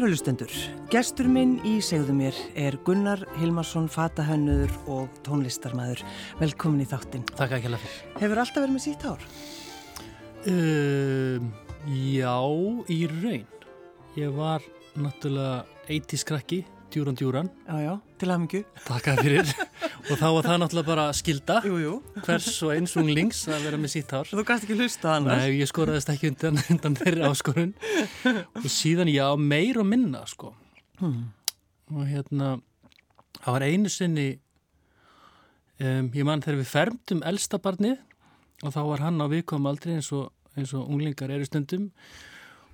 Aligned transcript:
Kærulustendur, 0.00 0.48
gestur 0.88 1.26
minn 1.28 1.58
í 1.68 1.74
segðu 1.84 2.14
mér 2.16 2.36
er 2.56 2.78
Gunnar 2.86 3.20
Hilmarsson, 3.36 3.84
fatahönnuður 3.92 4.70
og 4.88 5.18
tónlistarmæður. 5.26 6.00
Velkomin 6.38 6.80
í 6.80 6.86
þáttinn. 6.88 7.26
Takk 7.34 7.52
ekki 7.58 7.68
alveg 7.68 7.84
fyrir. 7.84 8.14
Hefur 8.22 8.40
alltaf 8.40 8.64
verið 8.64 8.72
með 8.78 8.84
sítt 8.86 9.04
hár? 9.04 9.26
Um, 10.48 11.50
já, 12.16 12.32
í 12.96 12.98
raun. 13.12 13.44
Ég 14.16 14.32
var 14.40 14.64
náttúrulega 14.96 15.66
80 15.90 16.24
skrakki, 16.24 16.62
djúran 16.88 17.20
djúran. 17.20 17.52
Já, 17.68 17.76
já, 17.84 17.92
til 18.16 18.32
aðmyggju. 18.32 18.64
Takk 18.88 19.12
að 19.12 19.24
fyrir. 19.26 19.52
Og 19.80 20.12
þá 20.18 20.26
var 20.26 20.48
það 20.48 20.58
náttúrulega 20.62 20.88
bara 20.88 21.06
skilda. 21.16 21.58
Jú, 21.66 21.78
jú. 21.82 21.94
Hvers 22.24 22.48
og 22.66 22.74
eins 22.74 22.96
unglings 23.00 23.42
að 23.50 23.66
vera 23.68 23.80
með 23.80 23.94
sítt 23.94 24.14
hár. 24.14 24.28
Þú 24.30 24.44
gæst 24.48 24.66
ekki 24.66 24.78
hlusta 24.78 25.14
annars. 25.16 25.44
Nei, 25.44 25.60
ég 25.60 25.70
skoraðist 25.70 26.12
ekki 26.12 26.30
undan, 26.32 26.60
undan 26.74 26.98
þeirri 27.00 27.24
áskorun. 27.28 27.74
og 28.60 28.68
síðan, 28.70 29.12
já, 29.12 29.26
meir 29.40 29.80
og 29.80 29.88
minna, 29.88 30.24
sko. 30.30 30.52
Hmm. 31.00 31.30
Og 31.94 32.06
hérna, 32.08 32.56
það 33.40 33.56
var 33.56 33.66
einu 33.66 33.92
sinni, 33.92 34.28
um, 35.80 36.10
ég 36.14 36.26
man 36.28 36.44
þegar 36.44 36.60
við 36.60 36.72
fermdum 36.74 37.24
elsta 37.26 37.60
barnið 37.62 37.98
og 38.60 38.74
þá 38.74 38.82
var 38.84 39.06
hann 39.06 39.22
á 39.24 39.26
viðkom 39.32 39.68
aldrei 39.70 39.96
eins 39.96 40.10
og, 40.16 40.28
eins 40.58 40.74
og 40.76 40.88
unglingar 40.90 41.32
eru 41.32 41.46
stundum 41.48 41.88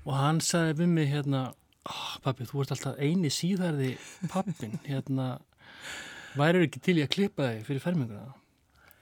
og 0.06 0.14
hann 0.18 0.40
sagði 0.44 0.80
við 0.80 0.92
mig 0.96 1.10
hérna, 1.10 1.42
oh, 1.86 2.08
pappi, 2.24 2.46
þú 2.48 2.64
ert 2.64 2.74
alltaf 2.74 2.98
eini 2.98 3.30
síðarði 3.32 3.94
pappin, 4.32 4.78
hérna, 4.86 5.36
værið 6.38 6.66
ekki 6.68 6.82
til 6.84 6.98
ég 7.00 7.08
að 7.08 7.14
klippa 7.16 7.50
þig 7.52 7.68
fyrir 7.68 7.84
ferminguna? 7.84 8.34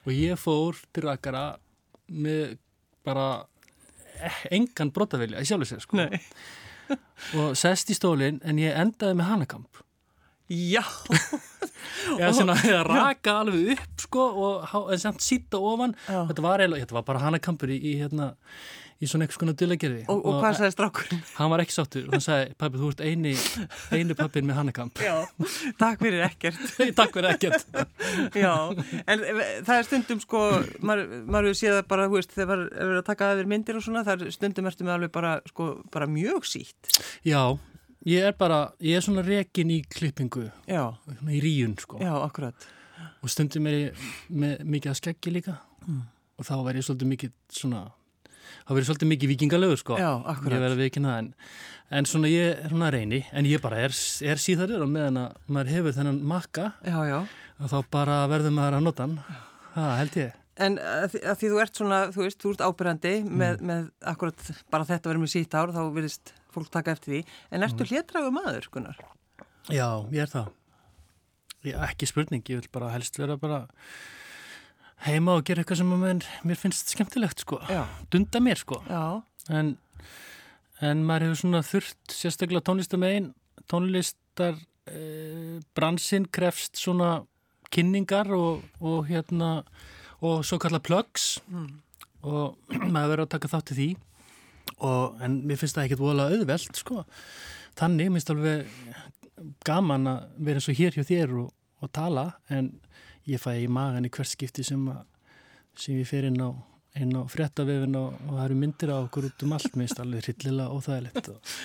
Og 0.05 0.13
ég 0.13 0.39
fór 0.39 0.79
til 0.93 1.05
rakara 1.07 1.45
með 2.11 2.57
bara 3.05 3.45
engan 4.53 4.91
brotavilja 4.95 5.41
í 5.41 5.47
sjálfur 5.49 5.69
sér, 5.69 5.81
sko. 5.83 5.99
Nei. 5.99 6.21
Og 7.41 7.55
sest 7.57 7.89
í 7.91 7.97
stólinn 7.97 8.39
en 8.45 8.61
ég 8.61 8.77
endaði 8.77 9.17
með 9.17 9.31
hanakamp. 9.31 9.81
Já. 10.51 10.83
Já, 12.19 12.29
svona 12.35 12.53
að 12.59 12.83
raka 12.85 13.39
alveg 13.41 13.71
upp 13.73 14.01
sko 14.03 14.25
og 14.45 14.91
samt 15.01 15.23
sýtta 15.25 15.57
ofan 15.57 15.95
þetta 16.05 16.43
var, 16.43 16.61
eiginlega, 16.61 16.85
þetta 16.85 16.97
var 16.99 17.05
bara 17.07 17.21
hannakampur 17.23 17.71
í, 17.73 17.77
í 17.81 17.93
hérna 18.01 18.27
í 19.03 19.07
svona 19.11 19.25
eitthvað 19.25 19.41
svona 19.43 19.53
dulagerði 19.59 20.03
Og, 20.07 20.21
og 20.23 20.37
hvað 20.39 20.53
sagði 20.59 20.73
strákurinn? 20.75 21.21
hann 21.39 21.49
var 21.51 21.63
ekki 21.65 21.75
sáttur 21.75 22.05
og 22.07 22.13
hann 22.15 22.23
sagði, 22.23 22.53
pappi 22.61 22.79
þú 22.79 22.89
ert 22.93 23.01
eini 23.03 23.33
eini 23.91 24.15
pappin 24.15 24.47
með 24.47 24.59
hannakamp 24.61 25.01
Já. 25.03 25.15
Takk 25.81 25.99
fyrir 26.05 26.23
ekkert. 26.29 26.61
takk 26.99 27.17
fyrir 27.17 27.29
ekkert 27.33 27.79
Já, 28.45 28.53
en 29.03 29.25
það 29.67 29.73
er 29.75 29.87
stundum 29.89 30.21
sko, 30.23 30.43
maður, 30.79 31.11
hefur 31.27 31.59
séð 31.59 31.79
bara, 31.91 32.07
þú 32.07 32.19
veist, 32.21 32.35
þegar 32.37 32.51
maður 32.53 32.69
verið 32.85 33.01
að 33.01 33.07
taka 33.09 33.29
aðeir 33.33 33.51
myndir 33.51 33.79
og 33.81 33.85
svona, 33.87 34.05
það 34.07 34.23
er 34.29 34.35
stundum 34.37 34.69
ertu 34.71 34.87
með 34.87 34.95
alveg 34.95 35.13
bara, 35.19 35.33
sko, 35.51 35.67
bara 35.91 36.07
mjög 36.11 36.47
sítt. 36.47 36.91
já, 37.27 37.41
ég 38.07 38.29
er 38.31 38.37
bara, 38.39 38.61
ég 38.85 38.95
er 39.01 39.03
svona 39.05 39.25
rekin 39.27 39.75
í 39.75 39.81
klippingu, 39.91 40.47
Já, 40.71 40.85
í 41.27 41.43
ríun 41.43 41.75
sko 41.83 41.99
já, 41.99 42.13
akkurat. 42.23 42.67
og 43.19 43.31
stundum 43.33 43.67
er 43.67 43.77
ég 43.89 44.07
með 44.31 44.63
mikið 44.63 44.93
að 44.95 44.99
skeggi 45.03 45.35
líka 45.35 45.59
og 46.39 46.47
þá 46.47 46.55
verð 46.63 46.79
ég 46.79 46.87
svolítið 46.87 47.11
mikið 47.11 47.35
svona 47.59 47.83
verð 48.69 48.81
ég 48.81 48.89
svolítið 48.89 49.11
mikið 49.13 49.33
vikingalögur 49.33 49.81
sko 49.81 49.97
Já, 49.99 50.11
ég 50.11 50.29
akkurat. 50.33 50.63
verð 50.65 50.77
að 50.77 50.83
vikina 50.83 51.11
það 51.11 51.19
en, 51.23 51.29
en 51.99 52.09
svona 52.11 52.31
ég 52.31 52.53
er 52.53 52.71
svona 52.71 52.93
reyni 52.95 53.21
en 53.31 53.49
ég 53.49 53.63
bara 53.63 53.83
er, 53.87 53.97
er 54.31 54.41
síðarir 54.41 54.85
og 54.85 54.91
meðan 54.93 55.21
að 55.25 55.37
maður 55.47 55.73
hefur 55.75 55.97
þennan 55.99 56.23
makka 56.31 56.71
Já, 56.85 56.97
já. 57.09 57.19
og 57.59 57.73
þá 57.73 57.77
bara 57.97 58.23
verður 58.31 58.57
maður 58.57 58.79
að 58.79 58.87
nota 58.89 59.07
hann 59.07 59.19
það 59.75 59.95
held 60.01 60.19
ég 60.23 60.41
En 60.55 60.77
að 60.79 61.17
að 61.19 61.41
því 61.41 61.47
þú 61.51 61.57
ert 61.59 61.79
svona, 61.81 61.97
þú 62.15 62.21
veist, 62.23 62.37
þú 62.39 62.51
ert 62.53 62.61
ábyrjandi 62.63 63.11
með, 63.27 63.57
með 63.67 63.89
akkurat 64.07 64.45
bara 64.71 64.85
þetta 64.87 65.11
verið 65.11 65.23
með 65.25 65.31
sítt 65.33 65.57
ár, 65.59 65.73
þá 65.75 65.81
virðist 65.97 66.31
fólk 66.55 66.69
taka 66.71 66.93
eftir 66.95 67.11
því. 67.11 67.19
En 67.51 67.67
ertu 67.67 67.83
mm. 67.83 68.29
maður, 68.31 68.69
Gunnar? 68.71 69.01
já, 69.71 69.87
ég 70.13 70.21
er 70.21 70.29
það 70.29 70.51
ég, 71.65 71.77
ekki 71.87 72.09
spurning, 72.09 72.45
ég 72.51 72.61
vil 72.61 72.71
bara 72.73 72.91
helst 72.93 73.17
vera 73.19 73.37
bara 73.41 73.65
heima 75.03 75.35
og 75.37 75.45
gera 75.47 75.63
eitthvað 75.63 75.81
sem 75.81 75.95
mér, 76.01 76.27
mér 76.47 76.59
finnst 76.59 76.93
skemmtilegt 76.93 77.43
sko. 77.43 77.59
Já. 77.69 77.83
dunda 78.11 78.41
mér 78.43 78.61
sko. 78.61 78.79
Já, 78.87 79.21
en, 79.49 79.75
en 80.81 81.03
maður 81.07 81.29
hefur 81.29 81.41
svona 81.41 81.63
þurft 81.65 82.15
sérstaklega 82.15 82.63
tónlistamegin 82.65 83.33
tónlistar 83.71 84.57
e, 84.87 85.59
bransinn 85.77 86.27
krefst 86.33 86.79
svona 86.79 87.25
kynningar 87.73 88.31
og, 88.35 88.63
og 88.79 89.09
hérna 89.09 89.57
og 90.23 90.45
svo 90.47 90.59
kalla 90.61 90.79
plugs 90.83 91.35
og 92.25 92.55
maður 92.93 93.11
verður 93.11 93.25
að 93.25 93.33
taka 93.35 93.51
þátt 93.51 93.73
í 93.73 93.79
því. 93.79 93.89
Og, 94.75 95.19
en 95.23 95.41
mér 95.47 95.59
finnst 95.59 95.77
það 95.77 95.87
ekkert 95.87 96.01
voðalega 96.03 96.39
auðvelt 96.39 96.79
sko. 96.79 97.03
Þannig 97.79 98.09
minnst 98.11 98.31
alveg 98.31 98.65
gaman 99.67 100.09
að 100.09 100.25
vera 100.47 100.61
eins 100.61 100.69
og 100.71 100.79
hér 100.79 100.95
hjá 100.95 101.05
þér 101.05 101.35
og, 101.43 101.51
og 101.83 101.91
tala 101.95 102.25
en 102.51 102.71
ég 103.31 103.41
fæ 103.41 103.55
í 103.61 103.67
magan 103.71 104.07
í 104.07 104.11
hvert 104.13 104.31
skipti 104.31 104.63
sem, 104.65 104.85
sem 105.77 105.99
ég 105.99 106.07
fer 106.09 106.29
inn 106.29 106.41
á 106.41 106.49
á 106.95 107.23
fréttavefin 107.27 107.97
og, 107.99 108.13
og 108.23 108.37
það 108.37 108.45
eru 108.45 108.55
myndir 108.61 108.93
á 108.93 108.97
okkur 109.01 109.27
út 109.27 109.43
um 109.43 109.55
allt, 109.57 109.73
minnst 109.75 109.99
alveg 109.99 110.29
hryllilega 110.29 110.71
óþægilegt 110.71 111.33
og 111.33 111.55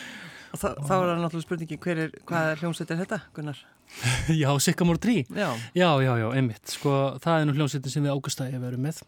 og 0.51 0.59
þa 0.59 0.71
þá 0.83 0.95
er 0.95 1.05
það 1.05 1.21
náttúrulega 1.21 1.45
spurningi, 1.47 1.79
hver 1.85 2.01
er, 2.05 2.15
hvað 2.27 2.49
er 2.51 2.63
hljómsveit 2.63 2.93
er 2.93 3.01
þetta, 3.05 3.19
Gunnar? 3.37 3.61
Já, 4.43 4.51
Sikkamór 4.63 4.99
3 5.03 5.17
Já, 5.31 5.49
Já, 5.79 5.89
já, 6.03 6.13
já, 6.19 6.27
einmitt, 6.35 6.65
sko 6.75 6.95
það 7.23 7.37
er 7.37 7.47
nú 7.47 7.55
hljómsveitin 7.59 7.95
sem 7.95 8.07
við 8.07 8.15
águstæði 8.17 8.57
hefur 8.57 8.67
verið 8.67 8.85
með. 8.87 9.01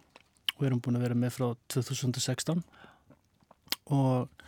Og 0.53 0.67
erum 0.69 0.83
búin 0.85 0.99
að 0.99 1.07
vera 1.09 1.19
með 1.19 1.35
frá 1.35 1.47
2016 1.75 2.63
og 3.93 4.45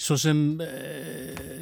svo 0.00 0.16
sem 0.20 0.38
e, 0.64 0.68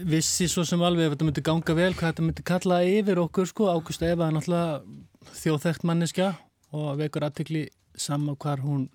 vissi 0.09 0.47
svo 0.51 0.65
sem 0.67 0.83
alveg 0.85 1.09
ef 1.09 1.17
þetta 1.17 1.27
myndi 1.29 1.45
ganga 1.47 1.75
vel 1.79 1.95
hvað 1.97 2.13
þetta 2.13 2.27
myndi 2.27 2.45
kalla 2.47 2.83
yfir 2.87 3.23
okkur 3.25 3.49
sko, 3.51 3.71
Ágústa 3.73 4.07
Eva 4.09 4.29
er 4.29 4.37
náttúrulega 4.37 5.35
þjóðþekkt 5.41 5.87
manneskja 5.89 6.29
og 6.77 6.93
vekur 7.01 7.27
aðtekli 7.27 7.67
sama 7.99 8.37
hvar 8.39 8.63
hún 8.63 8.87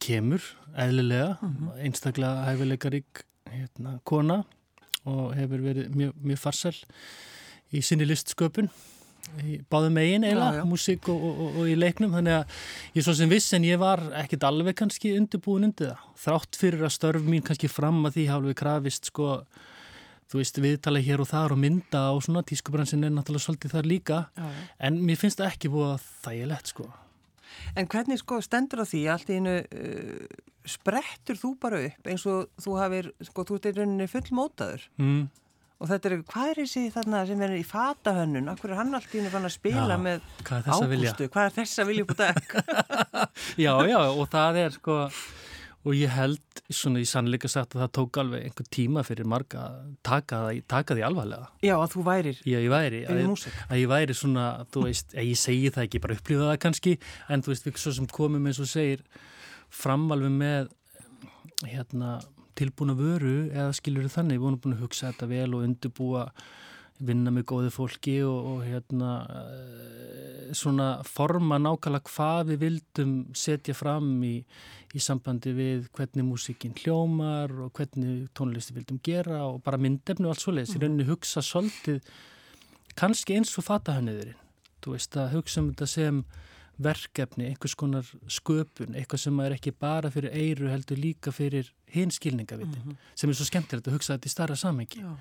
kemur, 0.00 0.40
eðlilega. 0.80 1.36
Einstaklega 1.84 2.46
hæfileikarík 2.46 3.24
hérna, 3.50 3.98
kona 4.08 4.40
og 5.08 5.34
hefur 5.36 5.64
verið 5.64 5.92
mjög, 5.96 6.16
mjög 6.24 6.40
farsæl 6.40 6.74
í 7.72 7.82
sinni 7.84 8.06
listsköpun 8.08 8.70
báðum 9.70 9.96
megin 9.96 10.26
eiginlega, 10.26 10.64
músík 10.68 11.08
og, 11.12 11.24
og, 11.30 11.40
og, 11.50 11.64
í 11.70 11.76
leiknum. 11.78 12.14
Þannig 12.16 12.38
að 12.40 12.60
ég 12.98 13.06
svo 13.06 13.16
sem 13.16 13.30
viss 13.30 13.56
en 13.56 13.66
ég 13.66 13.80
var 13.80 14.02
ekkit 14.22 14.46
alveg 14.48 14.78
kannski 14.80 15.14
undirbúin 15.18 15.68
undir 15.70 15.92
það. 15.92 16.06
Þrátt 16.24 16.60
fyrir 16.60 16.86
að 16.86 16.96
störf 16.96 17.26
mín 17.26 17.44
kannski 17.46 17.70
fram 17.70 18.02
að 18.04 18.18
því 18.18 18.30
hafa 18.32 18.48
við 18.50 18.58
krafist 18.60 19.10
sko 19.12 19.34
þú 20.30 20.38
veist 20.38 20.60
viðtala 20.62 21.02
hér 21.02 21.22
og 21.24 21.30
þar 21.30 21.56
og 21.56 21.58
mynda 21.58 22.04
og 22.14 22.22
svona 22.22 22.44
tískubransin 22.46 23.02
er 23.06 23.14
náttúrulega 23.14 23.46
svolítið 23.48 23.74
þar 23.74 23.88
líka. 23.90 24.18
Já, 24.36 24.46
já. 24.46 24.66
en 24.86 25.00
mér 25.06 25.18
finnst 25.18 25.40
það 25.40 25.50
ekki 25.50 25.72
búið 25.72 25.88
að 25.90 26.04
þægilegt 26.26 26.70
sko. 26.70 26.86
En 27.74 27.90
hvernig 27.90 28.20
sko 28.20 28.38
stendur 28.44 28.84
á 28.84 28.86
því 28.86 29.00
allt 29.10 29.32
í 29.32 29.40
einu 29.40 29.56
uh, 29.58 30.46
sprettur 30.70 31.38
þú 31.40 31.52
bara 31.60 31.82
upp 31.88 32.10
eins 32.12 32.26
og 32.30 32.62
þú 32.62 32.76
hafir, 32.78 33.10
sko, 33.26 33.46
þú 33.48 33.58
ert 33.58 33.68
í 33.70 33.74
rauninni 33.80 34.08
fullmótaður? 34.10 34.86
Mm. 35.02 35.24
Og 35.80 35.88
þetta 35.88 36.10
er, 36.10 36.16
hvað 36.28 36.52
er 36.52 36.60
þessi 36.60 36.82
þarna 36.94 37.20
sem 37.28 37.44
er 37.46 37.54
í 37.56 37.66
fatahönnun, 37.66 38.50
akkur 38.52 38.74
er 38.74 38.80
hann 38.82 38.96
allt 38.98 39.14
í 39.14 39.20
einu 39.22 39.32
fann 39.32 39.48
að 39.48 39.54
spila 39.56 39.86
Já, 39.88 40.00
með? 40.04 40.26
Ágústu, 40.44 41.28
hvað 41.32 41.46
er 41.46 41.54
þess 41.56 41.80
að 41.80 41.92
vilja 41.92 42.06
upp 42.06 42.12
á 42.12 42.18
dag? 42.20 42.50
Já, 43.64 43.72
já, 43.88 44.00
og 44.10 44.26
það 44.32 44.60
er 44.64 44.76
sko 44.76 44.98
og 45.80 45.96
ég 45.96 46.12
held 46.12 46.60
svona 46.68 47.00
í 47.00 47.06
sannleika 47.08 47.48
sagt 47.48 47.72
að 47.74 47.84
það 47.84 47.92
tók 47.96 48.18
alveg 48.20 48.42
einhver 48.44 48.66
tíma 48.76 49.04
fyrir 49.06 49.28
marga 49.28 49.62
að 49.70 49.86
taka, 50.04 50.40
taka 50.68 50.96
því 50.96 51.04
alvarlega 51.08 51.48
Já, 51.64 51.74
að 51.78 51.94
þú 51.94 52.04
værir 52.10 52.42
Já, 52.44 52.58
ég 52.58 52.72
væri 52.72 53.00
að, 53.08 53.46
að 53.64 53.80
ég 53.80 53.92
væri 53.94 54.16
svona, 54.18 54.48
þú 54.74 54.84
veist, 54.90 55.16
ég 55.16 55.40
segi 55.40 55.72
það 55.72 55.86
ekki 55.86 56.02
bara 56.04 56.18
upplýða 56.18 56.50
það 56.50 56.60
kannski, 56.66 56.92
en 57.32 57.44
þú 57.46 57.54
veist 57.54 57.70
við 57.70 57.80
svo 57.80 57.94
sem 57.96 58.10
komum 58.12 58.50
eins 58.50 58.60
og 58.60 58.68
segir 58.68 59.06
fram 59.72 60.04
alveg 60.12 60.36
með 60.36 60.70
hérna 61.64 62.18
tilbúna 62.60 62.96
vöru 62.98 63.36
eða 63.50 63.74
skilur 63.76 64.10
þannig, 64.12 64.38
við 64.38 64.46
vorum 64.46 64.60
búin 64.64 64.76
að 64.76 64.84
hugsa 64.86 65.10
þetta 65.10 65.30
vel 65.30 65.48
og 65.56 65.64
undirbúa 65.66 66.26
vinna 67.00 67.32
með 67.32 67.46
góðu 67.48 67.70
fólki 67.72 68.18
og, 68.26 68.48
og 68.50 68.64
hérna 68.66 69.12
eh, 69.32 70.50
svona 70.56 70.88
forma 71.08 71.56
nákvæmlega 71.60 72.10
hvað 72.10 72.52
við 72.52 72.60
vildum 72.64 73.14
setja 73.36 73.74
fram 73.76 74.10
í, 74.26 74.34
í 74.92 75.00
sambandi 75.00 75.54
við 75.56 75.88
hvernig 75.96 76.26
músíkin 76.28 76.76
hljómar 76.76 77.54
og 77.64 77.72
hvernig 77.78 78.28
tónlisti 78.36 78.76
vildum 78.76 79.00
gera 79.06 79.46
og 79.46 79.62
bara 79.64 79.80
myndefni 79.80 80.28
og 80.28 80.34
allt 80.34 80.44
svoleiðis, 80.44 80.76
í 80.76 80.82
rauninni 80.82 81.08
hugsa 81.08 81.44
svolítið 81.44 82.02
kannski 82.98 83.38
eins 83.38 83.56
og 83.56 83.68
fatahönniðurinn 83.70 84.38
þú 84.84 84.96
veist 84.96 85.16
að 85.20 85.36
hugsa 85.38 85.62
um 85.62 85.72
þetta 85.72 85.88
sem 85.88 86.22
verkefni, 86.82 87.50
einhvers 87.50 87.76
konar 87.78 88.08
sköpun 88.30 88.96
eitthvað 88.96 89.24
sem 89.24 89.40
er 89.44 89.56
ekki 89.56 89.72
bara 89.76 90.10
fyrir 90.12 90.32
eiru 90.32 90.70
heldur 90.70 91.00
líka 91.00 91.32
fyrir 91.34 91.70
hinskilningavitin 91.94 92.96
sem 93.14 93.30
er 93.30 93.38
svo 93.38 93.46
skemmtilegt 93.48 93.88
að 93.90 93.98
hugsa 93.98 94.16
þetta 94.16 94.30
í 94.30 94.34
starra 94.34 94.58
samhengi. 94.58 95.02
Já. 95.04 95.16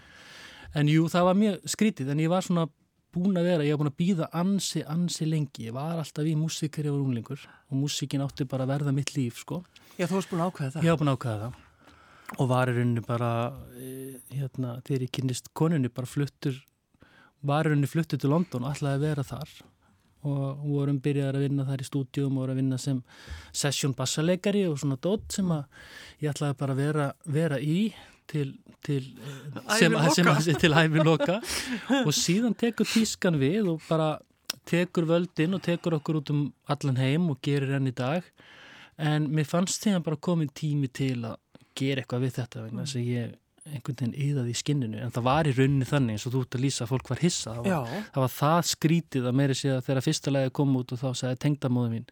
en 0.80 0.92
jú, 0.92 1.08
það 1.12 1.28
var 1.30 1.40
mjög 1.40 1.72
skrítið 1.76 2.14
en 2.14 2.24
ég 2.24 2.32
var 2.32 2.46
svona 2.46 2.68
búin 3.14 3.40
að 3.42 3.48
vera, 3.50 3.66
ég 3.66 3.74
var 3.74 3.82
búin 3.82 3.92
að 3.92 4.00
býða 4.00 4.28
ansi, 4.38 4.84
ansi 4.86 5.26
lengi, 5.26 5.66
ég 5.70 5.74
var 5.74 5.98
alltaf 5.98 6.28
í 6.30 6.36
músík 6.38 6.76
þegar 6.76 6.92
ég 6.92 6.96
var 6.96 7.08
unglingur 7.08 7.48
og 7.50 7.80
músíkin 7.80 8.22
átti 8.22 8.46
bara 8.50 8.68
að 8.68 8.76
verða 8.76 8.94
mitt 8.94 9.16
líf, 9.16 9.42
sko. 9.42 9.64
Já, 9.98 10.06
þú 10.06 10.20
varst 10.20 10.30
búin 10.30 10.44
að 10.44 10.52
ákveða 10.52 10.76
það. 10.76 10.86
ég 10.86 10.94
var 10.94 11.02
búin 11.02 11.12
að 11.12 11.18
ákvæða 11.18 11.42
það. 11.48 11.66
Og 12.38 12.50
var 12.52 12.70
í 12.70 12.74
rauninni 12.76 13.02
bara 13.02 13.32
eh, 13.82 14.20
hérna, 14.38 14.76
þegar 14.86 15.08
ég 15.08 15.14
kynist 15.18 15.50
konunni 15.58 15.90
bara 15.90 16.10
fluttur 16.10 16.60
var 17.42 17.66
í 17.66 17.72
rauninni 17.72 17.90
fluttur 17.90 18.22
til 18.22 18.30
London 18.30 18.68
og 18.68 18.76
ætlaði 18.76 19.00
að 19.00 19.06
vera 19.08 19.26
þar 19.26 19.56
og 20.28 20.64
vorum 20.68 21.00
byrjaði 21.04 21.38
að 21.38 21.46
vinna 21.46 21.66
þar 21.68 21.84
í 21.84 21.88
stúdjum 21.88 22.36
og 22.36 22.44
voru 22.44 22.56
að 22.56 22.62
vinna 22.62 22.80
sem 22.82 23.02
session 23.56 23.96
bassaleikari 23.96 24.66
og 24.68 24.80
svona 24.82 25.00
dótt 25.00 25.38
sem 25.38 25.52
að 25.56 25.64
ég 26.20 26.34
ætlaði 26.34 26.58
bara 26.60 26.76
að 26.76 26.82
vera, 26.84 27.10
vera 27.40 27.60
í 27.60 27.80
til, 28.30 28.54
til 28.86 29.02
eh, 29.02 29.60
hæfi 30.76 31.06
loka. 31.06 31.40
og 32.06 32.12
síðan 32.16 32.58
tekur 32.60 32.90
tískan 32.90 33.40
við 33.42 33.74
og 33.74 33.86
bara 33.90 34.18
tekur 34.70 35.08
völdin 35.10 35.56
og 35.58 35.64
tekur 35.66 35.98
okkur 35.98 36.22
út 36.22 36.34
um 36.34 36.48
allan 36.70 37.00
heim 37.00 37.30
og 37.32 37.40
gerir 37.46 37.78
enn 37.80 37.90
í 37.90 37.96
dag. 37.96 38.26
En 39.00 39.30
mér 39.32 39.48
fannst 39.48 39.84
því 39.84 39.96
að 39.98 40.08
bara 40.10 40.24
komið 40.30 40.56
tími 40.62 40.92
til 40.92 41.16
að 41.24 41.38
gera 41.80 42.04
eitthvað 42.04 42.26
við 42.26 42.36
þetta 42.42 42.66
vegna 42.66 42.86
þess 42.86 43.00
að 43.00 43.14
ég 43.14 43.38
einhvern 43.70 43.98
veginn 44.00 44.16
yðaði 44.28 44.54
í 44.54 44.60
skinninu 44.60 45.02
en 45.04 45.14
það 45.16 45.28
var 45.30 45.50
í 45.50 45.56
rauninni 45.58 45.88
þannig 45.90 46.18
eins 46.18 46.28
og 46.28 46.36
þú 46.36 46.44
ert 46.46 46.58
að 46.58 46.64
lýsa 46.66 46.86
að 46.86 46.92
fólk 46.94 47.12
var 47.14 47.24
hissa. 47.24 47.56
Það 47.56 47.68
var, 47.70 47.90
það, 48.10 48.22
var 48.24 48.34
það 48.36 48.62
skrítið 48.74 49.28
að 49.30 49.38
meiri 49.42 49.58
sé 49.60 49.74
að 49.74 49.84
þegar 49.90 50.08
fyrsta 50.08 50.34
lagi 50.36 50.56
kom 50.60 50.80
út 50.80 50.96
og 50.96 51.02
þá 51.02 51.10
sagði 51.22 51.42
tengdamóðu 51.46 51.94
mín 51.96 52.08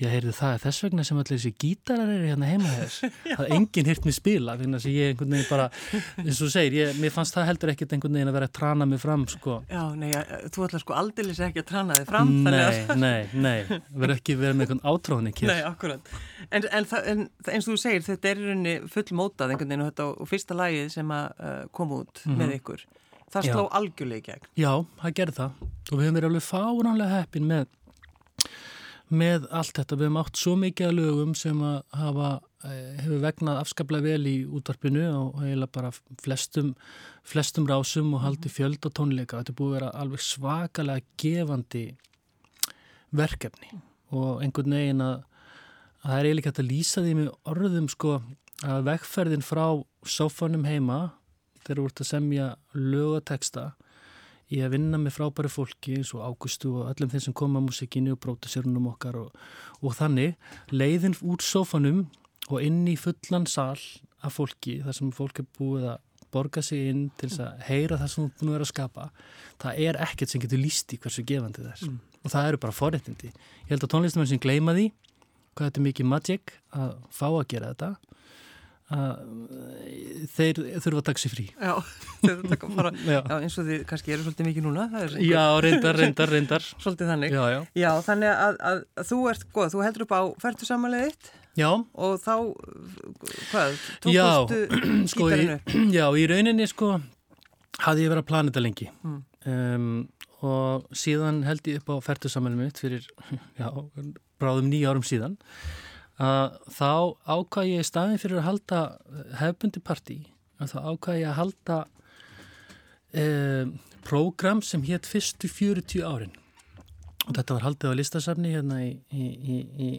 Já, 0.00 0.06
heyrðu 0.08 0.32
það 0.32 0.54
er 0.54 0.62
þess 0.62 0.82
vegna 0.86 1.04
sem 1.04 1.18
allir 1.20 1.36
þessi 1.36 1.50
gítarar 1.60 2.10
eru 2.14 2.28
hérna 2.30 2.46
heima 2.48 2.70
þess. 2.72 3.02
Það 3.26 3.42
er 3.44 3.50
enginn 3.56 3.88
hirt 3.90 4.06
mér 4.06 4.14
spila, 4.16 4.54
þannig 4.56 4.78
að 4.78 4.94
ég 4.94 5.10
einhvern 5.10 5.34
veginn 5.34 5.48
bara, 5.50 5.66
eins 6.22 6.38
og 6.40 6.52
segir, 6.54 6.76
ég, 6.78 7.00
mér 7.02 7.12
fannst 7.12 7.36
það 7.36 7.48
heldur 7.50 7.72
ekkert 7.74 7.92
einhvern 7.92 8.16
veginn 8.16 8.30
að 8.30 8.36
vera 8.38 8.48
að 8.48 8.54
trana 8.56 8.86
mig 8.88 9.02
fram, 9.02 9.26
sko. 9.28 9.58
Já, 9.68 9.82
nei, 10.00 10.08
þú 10.54 10.64
ætlar 10.64 10.82
sko 10.84 10.96
aldeilis 10.96 11.42
ekki 11.44 11.60
að 11.60 11.66
trana 11.68 11.98
þig 11.98 12.08
fram. 12.08 12.32
Nei, 12.46 12.56
að... 12.62 12.94
nei, 13.02 13.18
nei, 13.34 13.58
verður 13.68 14.14
ekki 14.14 14.38
verið 14.40 14.56
með 14.56 14.64
einhvern 14.66 14.80
átráðning 14.94 15.42
hér. 15.42 15.52
Nei, 15.52 15.60
akkurat. 15.68 16.14
En, 16.48 16.64
en, 16.64 16.88
en 17.12 17.26
eins 17.52 17.68
og 17.68 17.74
þú 17.74 17.76
segir, 17.82 18.06
þetta 18.06 18.32
er 18.32 18.40
í 18.40 18.46
rauninni 18.48 18.74
full 18.94 19.18
mótað 19.20 19.52
einhvern 19.52 19.74
veginn 19.74 19.84
og 19.84 19.92
þetta 19.92 20.06
og 20.14 20.30
fyrsta 20.32 20.56
lagið 20.56 20.88
sem 20.96 21.12
að 21.12 21.44
uh, 21.44 21.60
koma 21.76 22.00
út 22.00 22.24
mm 22.24 22.32
-hmm. 22.32 22.40
með 22.40 22.56
ykkur, 22.56 22.86
það 23.36 23.50
sló 23.50 23.66
algjörlega 23.68 24.24
í 24.24 24.26
gegn. 24.30 24.48
Já, 24.64 24.72
það 25.04 25.14
gerði 25.20 25.38
það 25.42 25.60
og 25.90 25.94
við 25.98 26.04
höfum 26.06 26.18
verið 26.20 26.30
alveg 26.30 26.48
fáránlega 26.48 27.20
heppin 27.20 27.52
með 29.10 29.46
allt 29.50 29.74
þetta. 29.76 29.96
Við 29.98 30.06
hefum 30.06 30.20
átt 30.20 30.40
svo 30.40 30.54
mikið 30.60 30.88
að 30.88 30.98
lögum 30.98 31.34
sem 31.38 31.62
að 31.66 31.78
hafa, 31.98 32.30
eh, 32.64 32.96
hefur 33.02 33.22
vegnað 33.24 33.60
afskaplega 33.60 34.02
vel 34.02 34.26
í 34.26 34.36
útvarpinu 34.46 35.06
og 35.10 35.40
eiginlega 35.42 35.72
bara 35.72 35.90
flestum, 36.22 36.74
flestum 37.24 37.66
rásum 37.66 38.14
og 38.14 38.22
haldi 38.22 38.48
fjöld 38.48 38.86
og 38.86 38.94
tónleika. 38.94 39.40
Þetta 39.40 39.50
er 39.50 39.60
búið 39.60 39.70
að 39.70 39.78
vera 39.80 39.90
alveg 39.94 40.20
svakalega 40.20 41.02
gefandi 41.18 41.96
verkefni 43.12 43.82
og 44.12 44.42
einhvern 44.42 44.76
veginn 44.76 45.02
að, 45.02 45.24
að 46.02 46.10
það 46.10 46.18
er 46.18 46.28
eiginlega 46.28 46.50
hægt 46.50 46.62
að 46.62 46.70
lýsa 46.70 47.02
því 47.02 47.14
með 47.18 47.32
orðum 47.50 47.88
sko 47.88 48.22
að 48.60 48.84
vegferðin 48.90 49.44
frá 49.44 49.66
sófanum 50.04 50.66
heima 50.68 51.00
þegar 51.64 51.80
þú 51.80 51.86
ert 51.90 52.02
að 52.02 52.10
semja 52.10 52.48
lögateksta 52.74 53.64
í 54.50 54.60
að 54.64 54.74
vinna 54.74 54.98
með 54.98 55.16
frábæri 55.18 55.50
fólki 55.52 55.96
eins 55.98 56.12
og 56.16 56.24
Águstu 56.26 56.72
og 56.80 56.90
öllum 56.90 57.10
þeim 57.12 57.24
sem 57.26 57.36
koma 57.36 57.62
á 57.62 57.66
músikinu 57.66 58.14
og 58.16 58.20
brótasjörnum 58.24 58.88
okkar 58.92 59.18
og, 59.20 59.34
og 59.80 59.96
þannig 59.98 60.36
leiðin 60.74 61.16
úr 61.22 61.42
sofanum 61.44 62.06
og 62.50 62.62
inn 62.66 62.82
í 62.90 62.96
fullan 62.98 63.46
sal 63.50 63.78
af 64.20 64.36
fólki 64.36 64.80
þar 64.84 64.96
sem 64.96 65.12
fólk 65.14 65.42
er 65.42 65.48
búið 65.58 65.90
að 65.94 66.00
borga 66.30 66.62
sig 66.62 66.90
inn 66.90 67.08
til 67.18 67.30
þess 67.30 67.42
að 67.44 67.62
heyra 67.66 67.98
það 68.00 68.12
sem 68.12 68.30
þú 68.38 68.52
er 68.54 68.64
að 68.64 68.70
skapa 68.70 69.06
það 69.62 69.82
er 69.86 69.98
ekkert 70.06 70.32
sem 70.32 70.42
getur 70.42 70.62
líst 70.62 70.94
í 70.94 70.98
hversu 71.02 71.24
gefandi 71.26 71.64
þess 71.66 71.86
mm. 71.88 71.96
og 72.22 72.34
það 72.34 72.50
eru 72.50 72.60
bara 72.62 72.76
forréttindi. 72.76 73.30
Ég 73.30 73.72
held 73.72 73.86
að 73.86 73.92
tónlistamenn 73.94 74.30
sem 74.30 74.42
gleima 74.42 74.74
því 74.76 74.90
hvað 75.54 75.66
þetta 75.66 75.80
er 75.80 75.86
mikið 75.88 76.10
magic 76.10 76.54
að 76.76 76.94
fá 77.14 77.26
að 77.30 77.46
gera 77.50 77.72
þetta 77.72 77.90
að 78.90 79.10
þeir 80.36 80.62
þurfa 80.82 81.00
að 81.00 81.06
taka 81.08 81.22
sér 81.22 81.34
frí 81.34 81.46
Já, 81.50 81.74
þeir 82.20 82.30
þurfa 82.30 82.40
að 82.40 82.54
taka 82.54 82.70
fara. 82.76 82.94
Já. 83.00 83.18
já, 83.18 83.34
eins 83.38 83.58
og 83.60 83.68
þið 83.70 83.84
kannski 83.90 84.14
eru 84.14 84.26
svolítið 84.26 84.48
mikið 84.50 84.66
núna 84.66 84.86
einhver... 84.86 85.18
Já, 85.24 85.44
reyndar, 85.64 86.00
reyndar, 86.00 86.32
reyndar. 86.34 86.70
Svolítið 86.82 87.12
þannig. 87.14 87.36
Já, 87.36 87.66
já. 87.78 87.90
Þannig 88.06 88.32
að, 88.34 88.58
að, 88.70 88.82
að 89.00 89.12
þú 89.12 89.20
ert 89.32 89.46
góð, 89.54 89.70
þú 89.74 89.84
heldur 89.86 90.06
upp 90.06 90.16
á 90.16 90.22
færtu 90.44 90.68
samanlegiðitt 90.68 91.30
Já. 91.58 91.70
Og 91.74 92.20
þá, 92.22 92.34
hvað, 93.50 93.80
tókustu 94.04 94.60
skítarinu 95.10 95.56
upp? 95.56 95.74
Sko, 95.74 95.90
já, 95.98 96.06
í 96.14 96.24
rauninni 96.30 96.66
sko 96.70 96.94
hafði 97.80 98.06
ég 98.06 98.12
verið 98.12 98.22
að 98.22 98.30
plana 98.30 98.52
þetta 98.52 98.64
lengi. 98.64 98.88
Mm. 99.04 99.20
um, 99.50 99.92
og 100.40 100.86
síðan 100.96 101.42
held 101.44 101.66
ég 101.68 101.82
upp 101.82 101.90
á 101.92 101.96
færtu 102.04 102.30
samanlegiðitt 102.32 102.80
fyrir, 102.80 103.08
já, 103.60 103.68
bráðum 104.40 104.70
nýja 104.72 104.94
árum 104.94 105.04
síðan 105.06 105.36
að 106.20 106.58
þá 106.76 106.92
ákvæði 107.24 107.78
ég 107.78 107.88
staðin 107.88 108.20
fyrir 108.20 108.40
að 108.42 108.48
halda 108.48 108.80
hefbundi 109.40 109.80
partí 109.80 110.18
að 110.60 110.74
þá 110.74 110.78
ákvæði 110.90 111.22
ég 111.22 111.30
að 111.30 111.38
halda 111.38 111.78
eh, 113.16 113.72
prógram 114.04 114.60
sem 114.64 114.84
hétt 114.84 115.08
fyrstu 115.08 115.48
40 115.48 116.04
árin. 116.04 116.34
Og 117.28 117.34
þetta 117.36 117.56
var 117.56 117.66
haldið 117.68 117.92
á 117.92 117.98
listasafni 117.98 118.54
hérna 118.54 118.80
í, 118.84 118.92
í, 119.12 119.26
í, 119.86 119.90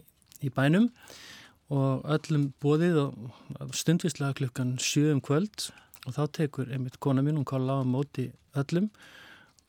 í 0.42 0.50
bænum 0.54 0.90
og 1.72 2.02
öllum 2.12 2.50
bóðið 2.62 2.98
og 3.06 3.74
stundvislega 3.74 4.36
klukkan 4.42 4.76
7 4.78 5.14
um 5.14 5.22
kvöld. 5.24 5.70
Og 6.06 6.16
þá 6.16 6.22
tekur 6.38 6.70
einmitt 6.70 6.98
kona 7.02 7.22
mín, 7.22 7.38
hún 7.38 7.48
kalla 7.48 7.80
á 7.80 7.86
móti 7.86 8.30
öllum 8.58 8.90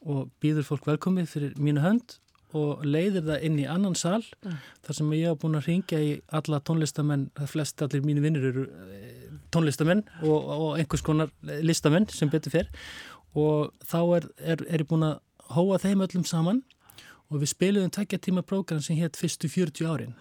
og 0.03 0.29
býður 0.43 0.67
fólk 0.67 0.89
velkomið 0.89 1.29
fyrir 1.31 1.57
mínu 1.61 1.83
hönd 1.83 2.17
og 2.53 2.83
leiðir 2.85 3.25
það 3.25 3.45
inn 3.47 3.59
í 3.61 3.67
annan 3.69 3.95
sal 3.97 4.21
mm. 4.21 4.57
þar 4.85 4.97
sem 4.99 5.13
ég 5.17 5.31
hef 5.31 5.41
búin 5.41 5.57
að 5.57 5.69
ringja 5.69 6.01
í 6.01 6.11
alla 6.37 6.59
tónlistamenn, 6.61 7.29
það 7.37 7.51
flest 7.55 7.81
allir 7.85 8.05
mínu 8.05 8.23
vinnir 8.23 8.49
eru 8.51 8.65
eh, 8.69 9.23
tónlistamenn 9.53 10.03
og, 10.21 10.37
og 10.37 10.67
einhvers 10.77 11.05
konar 11.05 11.33
listamenn 11.65 12.07
sem 12.13 12.31
betur 12.31 12.53
fyrr 12.53 12.69
og 13.33 13.73
þá 13.89 13.99
er, 14.19 14.27
er, 14.37 14.65
er 14.69 14.83
ég 14.83 14.89
búin 14.89 15.07
að 15.07 15.19
hóa 15.53 15.79
þeim 15.81 16.03
öllum 16.05 16.25
saman 16.29 16.61
og 17.31 17.41
við 17.41 17.53
spiliðum 17.53 17.93
tvekja 17.93 18.21
tíma 18.21 18.43
prógram 18.45 18.81
sem 18.83 18.99
hétt 18.99 19.17
fyrstu 19.17 19.49
40 19.49 19.89
árin. 19.89 20.13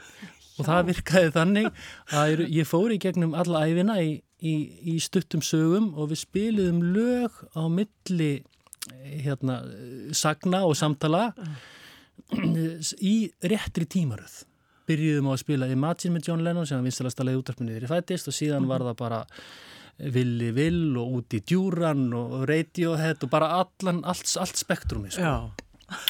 Og 0.57 0.65
það 0.65 0.89
virkaði 0.93 1.33
þannig 1.35 1.69
að 2.17 2.45
ég 2.53 2.69
fór 2.69 2.93
í 2.95 3.01
gegnum 3.01 3.35
alla 3.37 3.65
æfina 3.69 3.99
í, 4.01 4.15
í, 4.41 4.55
í 4.95 4.97
stuttum 5.03 5.45
sögum 5.45 5.91
og 5.93 6.13
við 6.13 6.23
spiliðum 6.23 6.81
lög 6.95 7.37
á 7.53 7.69
milli 7.73 8.33
hérna, 9.25 9.61
sagna 10.17 10.65
og 10.69 10.77
samtala. 10.81 11.31
Mm 11.37 11.61
í 13.03 13.17
réttri 13.53 13.87
tímaröð. 13.89 14.43
Byrjuðum 14.89 15.29
á 15.31 15.33
að 15.33 15.43
spila 15.45 15.69
Imagine 15.71 16.17
með 16.17 16.29
John 16.29 16.43
Lennon 16.45 16.67
sem 16.67 16.79
hann 16.79 16.89
vinstalast 16.89 17.21
að 17.23 17.29
leiði 17.29 17.43
útarpunni 17.43 17.77
ég 17.77 17.91
fættist 17.91 18.29
og 18.29 18.35
síðan 18.37 18.67
var 18.71 18.83
það 18.83 18.97
bara 18.99 19.21
Villi 20.13 20.51
Vill 20.57 20.97
og 20.99 21.19
út 21.19 21.37
í 21.37 21.43
djúran 21.47 22.09
og 22.17 22.43
Radiohead 22.49 23.23
og 23.23 23.31
bara 23.31 23.53
allan, 23.61 24.01
allt, 24.09 24.27
allt 24.41 24.59
spektrumi 24.59 25.13
sko. 25.13 25.53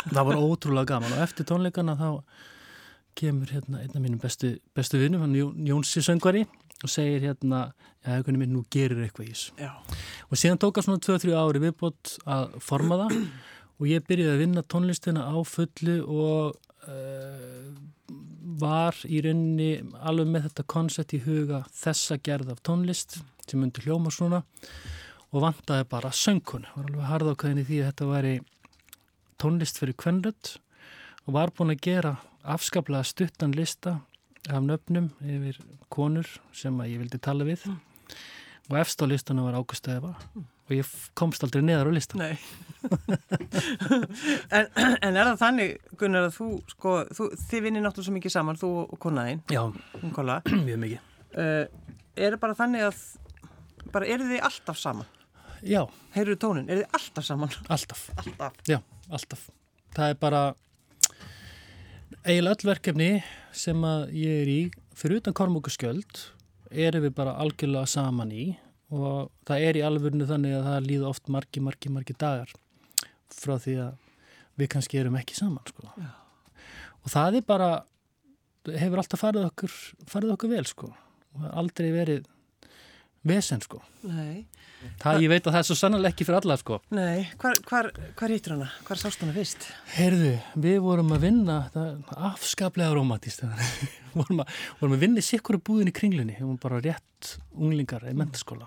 það 0.09 0.25
var 0.31 0.41
ótrúlega 0.41 0.95
gaman. 0.95 1.13
Og 1.17 1.25
eftir 1.27 1.47
tónleikana 1.49 1.99
þá 1.99 2.09
kemur 3.19 3.53
hérna 3.53 3.83
einn 3.83 3.93
af 3.93 4.01
mínum 4.01 4.21
bestu, 4.23 4.55
bestu 4.73 5.01
vinnum, 5.03 5.27
hann 5.27 5.37
Jónsi 5.69 6.01
söngvari 6.05 6.47
og 6.83 6.91
segir 6.91 7.27
hérna, 7.27 7.67
já, 8.03 8.17
einhvern 8.17 8.41
veginn, 8.41 8.57
nú 8.57 8.65
gerir 8.73 9.03
eitthvað 9.05 9.29
í 9.29 9.35
þessu. 9.35 9.53
Og 10.31 10.41
síðan 10.41 10.61
tóka 10.63 10.83
svona 10.83 11.03
2-3 11.05 11.35
ári 11.37 11.61
viðbót 11.63 12.17
að 12.25 12.57
forma 12.65 13.03
það 13.05 13.19
og 13.81 13.89
ég 13.91 14.05
byrjuði 14.07 14.35
að 14.35 14.43
vinna 14.43 14.63
tónlistina 14.63 15.25
á 15.27 15.37
fullu 15.47 15.97
og 16.05 16.57
uh, 16.89 17.71
var 18.63 18.97
í 19.09 19.23
rauninni 19.25 19.71
alveg 20.03 20.29
með 20.31 20.49
þetta 20.49 20.67
koncept 20.75 21.15
í 21.17 21.23
huga 21.25 21.63
þessa 21.77 22.19
gerð 22.23 22.53
af 22.55 22.63
tónlist 22.67 23.21
sem 23.47 23.61
myndi 23.61 23.85
hljóma 23.87 24.13
svona 24.13 24.43
og 25.33 25.45
vantaði 25.45 25.89
bara 25.91 26.13
söngkun 26.15 26.69
var 26.75 26.89
alveg 26.89 27.09
harðákvæðin 27.11 27.63
í 27.63 27.67
því 27.69 27.81
að 27.81 27.89
þetta 27.91 28.11
væri 28.11 28.35
tónlist 29.43 29.81
fyrir 29.81 29.99
kvennrött 29.99 30.57
og 31.25 31.37
var 31.39 31.55
búin 31.57 31.75
að 31.75 31.85
gera 31.87 32.17
afskaplega 32.43 33.07
stuttan 33.07 33.55
lista 33.57 34.01
af 34.51 34.63
nöfnum 34.67 35.13
yfir 35.23 35.59
konur 35.93 36.29
sem 36.57 36.79
að 36.83 36.95
ég 36.95 37.03
vildi 37.05 37.21
tala 37.23 37.47
við. 37.47 37.63
Mm. 37.67 37.79
og 38.71 38.79
efst 38.79 39.03
á 39.03 39.07
listana 39.07 39.45
var 39.47 39.59
Efa 39.59 40.15
mm 40.35 40.62
og 40.73 40.81
ég 40.81 40.93
komst 41.19 41.45
aldrei 41.47 41.63
neðar 41.65 41.89
á 41.89 41.93
listan 41.95 42.25
en, 44.57 44.67
en 44.75 45.15
er 45.15 45.29
það 45.29 45.37
þannig 45.39 45.75
Gunnar 46.01 46.27
að 46.27 46.35
þú, 46.35 46.49
sko, 46.73 46.95
þú 47.15 47.29
þið 47.45 47.67
vinnir 47.69 47.85
náttúrulega 47.85 48.09
svo 48.09 48.15
mikið 48.17 48.35
saman, 48.35 48.59
þú 48.59 48.71
og 48.89 48.99
konaðinn 49.05 49.43
Já, 49.53 49.63
við 50.51 50.79
mikið. 50.85 51.11
Uh, 51.33 51.65
Er 52.13 52.35
það 52.35 52.41
bara 52.43 52.57
þannig 52.59 52.83
að 52.85 52.99
bara 53.93 54.09
eru 54.13 54.27
þið 54.29 54.43
alltaf 54.49 54.81
saman? 54.81 55.07
Já. 55.65 55.81
Heyrðu 56.17 56.37
tónin, 56.43 56.67
eru 56.69 56.83
þið 56.83 56.99
alltaf 56.99 57.25
saman? 57.25 57.55
Alltaf. 57.73 58.03
alltaf. 58.21 58.59
Já, 58.69 58.79
alltaf. 59.09 59.47
Það 59.97 60.13
er 60.13 60.19
bara 60.21 60.43
eiginlega 62.27 62.53
öll 62.59 62.69
verkefni 62.69 63.11
sem 63.57 63.87
að 63.87 64.13
ég 64.19 64.43
er 64.43 64.51
í 64.53 64.61
fyrir 64.97 65.23
utan 65.23 65.37
kormúkuskjöld 65.37 66.27
erum 66.73 67.07
við 67.07 67.17
bara 67.17 67.37
algjörlega 67.41 67.89
saman 67.91 68.33
í 68.33 68.45
og 68.93 69.31
það 69.49 69.67
er 69.69 69.79
í 69.79 69.85
alvörinu 69.87 70.29
þannig 70.29 70.59
að 70.59 70.67
það 70.69 70.89
líða 70.91 71.09
oft 71.09 71.31
margi, 71.33 71.63
margi, 71.65 71.93
margi 71.93 72.17
dagar 72.19 72.53
frá 73.33 73.57
því 73.57 73.79
að 73.87 74.11
við 74.61 74.71
kannski 74.75 75.01
erum 75.01 75.17
ekki 75.17 75.39
saman 75.39 75.65
sko. 75.71 75.89
og 77.03 77.09
það 77.11 77.41
er 77.41 77.49
bara 77.49 77.71
hefur 78.69 79.01
alltaf 79.03 79.25
farið 79.25 79.49
okkur 79.49 79.79
farið 80.11 80.35
okkur 80.37 80.53
vel 80.53 80.67
sko 80.69 80.93
og 80.93 81.49
aldrei 81.57 81.89
verið 81.95 82.29
vesen 83.27 83.63
sko. 83.63 83.81
Það 84.03 85.21
ég 85.23 85.31
veit 85.31 85.47
að 85.47 85.55
það 85.55 85.61
er 85.61 85.67
svo 85.69 85.77
sannlega 85.79 86.11
ekki 86.11 86.27
fyrir 86.27 86.41
alla 86.41 86.57
sko. 86.59 86.79
nei, 86.91 87.29
hvar, 87.39 87.59
hvar, 87.69 87.89
hvar 88.19 88.35
hittur 88.35 88.57
hana? 88.57 88.69
Hvar 88.87 88.99
sást 88.99 89.23
hana 89.23 89.35
fyrst? 89.37 89.69
Heyrðu, 89.95 90.33
við 90.65 90.79
vorum 90.83 91.15
að 91.15 91.29
vinna, 91.29 91.59
það 91.75 92.17
afskaplega 92.33 92.97
romantist. 92.97 93.45
vorum, 94.19 94.43
að, 94.43 94.57
vorum 94.81 94.97
að 94.99 95.05
vinna 95.07 95.23
í 95.23 95.29
sikkuru 95.29 95.63
búðin 95.63 95.93
í 95.93 95.97
kringlunni, 95.97 96.35
við 96.41 96.49
vorum 96.49 96.61
bara 96.67 96.83
rétt 96.83 97.37
unglingar 97.55 98.09
í 98.11 98.17
mentaskóla. 98.19 98.67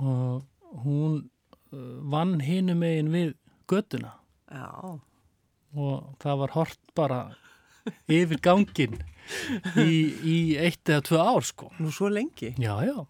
Og 0.00 0.80
hún 0.84 1.20
uh, 1.72 1.98
vann 2.12 2.40
hinum 2.44 2.80
megin 2.82 3.12
við 3.12 3.34
göduna 3.70 4.16
Já, 4.50 4.98
og 5.78 6.06
það 6.18 6.40
var 6.42 6.52
hort 6.56 6.80
bara 6.98 7.18
yfir 8.10 8.40
gangin 8.42 8.96
í, 9.78 9.90
í 10.26 10.36
eitt 10.58 10.90
eða 10.90 11.04
tvö 11.06 11.20
ár 11.22 11.46
sko. 11.46 11.70
nú 11.78 11.92
svo 11.94 12.10
lengi. 12.10 12.54
Já, 12.58 12.74
já. 12.82 13.06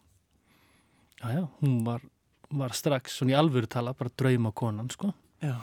Já, 1.21 1.29
já, 1.37 1.45
hún 1.61 1.81
var, 1.85 2.05
var 2.53 2.77
strax 2.77 3.17
svona 3.19 3.33
í 3.35 3.39
alvöru 3.41 3.69
tala, 3.69 3.95
bara 3.97 4.13
drauma 4.17 4.53
konan 4.53 4.91
sko. 4.93 5.15
Já, 5.41 5.57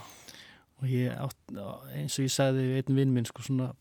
og 0.81 0.89
ég 0.89 1.13
átt, 1.13 1.53
eins 1.93 2.17
og 2.17 2.25
ég 2.25 2.33
sagði 2.33 2.65
einn 2.79 2.97
vinn 2.97 3.13
minn 3.13 3.29
sko 3.29 3.45
svona 3.45 3.71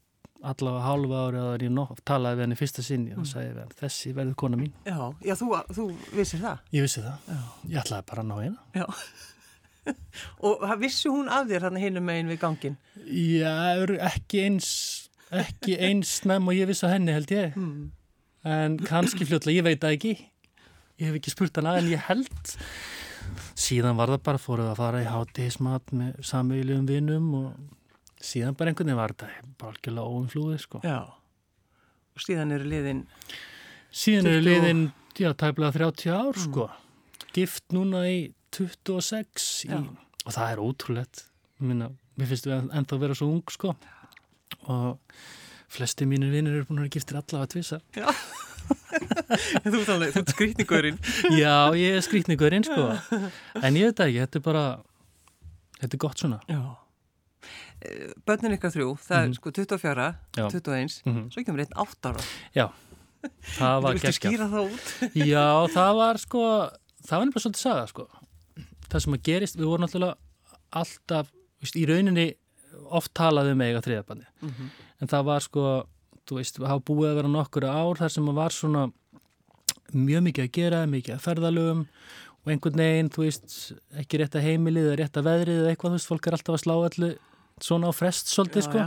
allavega 0.42 0.82
hálfa 0.84 1.20
ári 1.28 1.38
að 1.40 1.62
ég 1.66 1.72
nóg, 1.72 1.94
talaði 2.04 2.36
við 2.36 2.44
henni 2.46 2.58
fyrsta 2.60 2.82
sinni 2.84 3.14
og 3.16 3.26
sagði 3.26 3.52
við 3.54 3.62
henni 3.62 3.78
þessi 3.80 4.12
verður 4.16 4.34
kona 4.42 4.56
mín 4.60 4.72
já, 4.86 4.98
já, 5.24 5.34
þú, 5.40 5.48
þú 5.72 5.86
vissir 6.18 6.42
það. 6.44 6.60
ég 6.76 6.86
vissi 6.86 7.02
það, 7.04 7.16
Já. 7.32 7.40
ég 7.72 7.80
ætlaði 7.82 8.06
bara 8.10 8.22
að 8.22 8.28
ná 8.30 8.36
hérna 8.42 8.82
Já. 8.82 8.86
Og 10.46 10.62
það 10.66 10.80
vissi 10.82 11.10
hún 11.12 11.28
af 11.30 11.44
þér 11.46 11.66
hann 11.68 11.76
hinum 11.78 12.06
megin 12.08 12.30
við 12.32 12.40
gangin? 12.42 12.76
já, 13.06 13.52
er 13.78 13.92
ekki 14.10 14.40
eins 14.48 14.70
ekki 15.30 15.76
eins 15.88 16.16
nefn 16.26 16.48
og 16.50 16.56
ég 16.58 16.66
vissi 16.70 16.90
henni 16.90 17.14
held 17.14 17.30
ég 17.34 17.54
Hmm. 17.56 17.92
en 18.46 18.76
kannski 18.78 19.26
fljótlega, 19.26 19.60
ég 19.60 19.64
veit 19.66 19.80
það 19.82 19.94
ekki 19.96 20.14
ég 21.00 21.06
hef 21.10 21.16
ekki 21.20 21.32
spurt 21.34 21.56
hana 21.58 21.76
en 21.80 21.88
ég 21.90 22.02
held 22.08 22.54
síðan 23.58 23.96
var 23.98 24.10
það 24.14 24.22
bara 24.26 24.38
fóruð 24.42 24.68
að 24.72 24.78
fara 24.78 25.00
í 25.02 25.08
hátíðismat 25.10 25.90
með 25.96 26.20
samvegilegum 26.28 26.86
vinnum 26.90 27.26
og 27.40 27.54
síðan 28.22 28.56
bara 28.56 28.72
einhvern 28.72 28.88
veginn 28.88 29.00
var 29.00 29.12
þetta 29.14 29.54
bara 29.60 29.74
algjörlega 29.74 30.12
óumflúið 30.16 30.60
sko 30.62 30.80
Já. 30.84 30.98
Og 32.16 32.24
síðan 32.24 32.54
eru 32.56 32.64
liðin, 32.64 33.02
Síðan 33.92 34.28
eru 34.30 34.40
20 34.40 34.46
liðin, 34.48 34.82
já, 35.20 35.28
tæplega 35.36 35.72
30 35.76 36.12
ár, 36.16 36.38
sko. 36.40 36.64
Gift 37.36 37.74
núna 37.76 38.06
í 38.08 38.18
26 38.56 39.48
í, 39.66 39.68
Já. 39.68 39.82
og 40.24 40.32
það 40.32 40.52
er 40.54 40.62
ótrúlegt. 40.64 41.24
Minna, 41.60 41.90
mér 42.16 42.30
finnst 42.30 42.48
við 42.48 42.70
ennþá 42.72 42.96
að 42.96 43.04
vera 43.04 43.18
svo 43.20 43.28
ung, 43.34 43.52
sko. 43.52 43.74
Og 44.72 45.20
flesti 45.76 46.08
mínir 46.08 46.32
vinnir 46.32 46.56
eru 46.56 46.68
búin 46.70 46.86
að 46.86 46.96
giftir 46.96 47.20
allavega 47.20 47.52
tvisar. 47.52 47.84
þú 49.66 49.76
ert 49.82 49.92
alveg, 49.92 50.16
þú 50.16 50.22
ert 50.22 50.34
skrýtningurinn. 50.38 50.98
Já, 51.36 51.54
ég 51.76 51.98
er 52.00 52.04
skrýtningurinn, 52.08 52.64
sko. 52.64 52.88
En 53.60 53.76
ég 53.76 53.90
veit 53.92 54.04
ekki, 54.08 54.22
þetta 54.24 54.40
er 54.40 54.46
bara, 54.48 54.66
þetta 55.82 55.92
er 55.92 56.04
gott 56.08 56.24
svona. 56.24 56.40
Já. 56.48 56.62
Eh, 57.82 58.12
Börnin 58.26 58.54
ykkar 58.56 58.72
þrjú, 58.72 58.88
það 58.98 59.16
er 59.22 59.26
Mhm. 59.28 59.34
sko 59.38 59.50
24, 59.50 60.06
Já. 60.36 60.48
21, 60.50 61.02
Mhm. 61.06 61.30
svo 61.32 61.44
kemur 61.44 61.60
einn 61.60 61.76
8 61.76 62.12
ára. 62.12 62.24
Já, 62.54 62.70
það 63.58 63.82
var 63.82 63.92
Viltu 63.94 64.06
geggjað. 64.06 64.18
skýra 64.20 64.48
það 64.50 64.70
út? 64.70 64.86
Já, 65.32 65.46
það 65.74 65.94
var 65.96 66.14
sko, 66.18 66.42
það 67.06 67.18
var 67.18 67.26
nefnilega 67.26 67.44
svolítið 67.46 67.64
saga 67.66 67.86
sko. 67.86 68.08
Það 68.88 69.00
sem 69.02 69.12
að 69.14 69.22
gerist, 69.22 69.56
við 69.56 69.66
vorum 69.66 69.84
náttúrulega 69.86 70.14
alltaf, 70.72 71.26
víst, 71.62 71.76
í 71.76 71.86
rauninni 71.86 72.34
oft 72.90 73.12
talaði 73.14 73.52
um 73.52 73.60
eiga 73.60 73.80
þriðabandi. 73.82 74.26
Mhm. 74.42 74.70
En 75.00 75.08
það 75.08 75.24
var 75.24 75.40
sko, 75.40 75.86
þú 76.26 76.36
veist, 76.38 76.58
það 76.58 76.82
búið 76.84 77.10
að 77.12 77.16
vera 77.16 77.28
nokkur 77.28 77.64
ár 77.64 77.96
þar 77.96 78.10
sem 78.10 78.26
að 78.26 78.34
var 78.34 78.50
svona 78.50 78.92
mjög 79.94 80.22
mikið 80.26 80.44
að 80.48 80.52
gera, 80.52 80.86
mikið 80.86 81.14
að 81.14 81.24
ferðalögum 81.26 81.86
og 82.46 82.52
einhvern 82.52 82.76
veginn, 82.80 83.10
þú 83.10 83.22
veist, 83.26 83.72
ekki 83.96 84.18
rétt 84.20 84.34
að 84.38 84.46
heimilið 84.46 84.86
eða 84.90 84.98
rétt 85.00 85.16
að 85.20 85.26
veðrið 85.28 85.60
eða 85.62 85.70
eitthvað, 85.74 85.90
þú 85.90 85.96
veist, 85.98 86.10
fólk 86.10 86.26
er 86.26 86.32
alltaf 86.36 86.54
að 86.56 86.62
slá 86.64 86.74
allu 86.88 87.10
svona 87.62 87.88
á 87.88 87.92
frest 87.96 88.28
svolítið, 88.32 88.66
sko. 88.66 88.82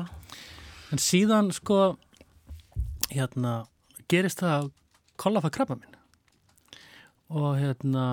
En 0.94 1.02
síðan 1.02 1.50
sko 1.54 1.98
hérna 3.10 3.54
gerist 4.10 4.42
það 4.44 4.56
að 4.56 4.68
kolla 5.22 5.42
það 5.46 5.54
krabba 5.58 5.78
minn 5.80 5.96
og 7.30 7.58
hérna 7.60 8.04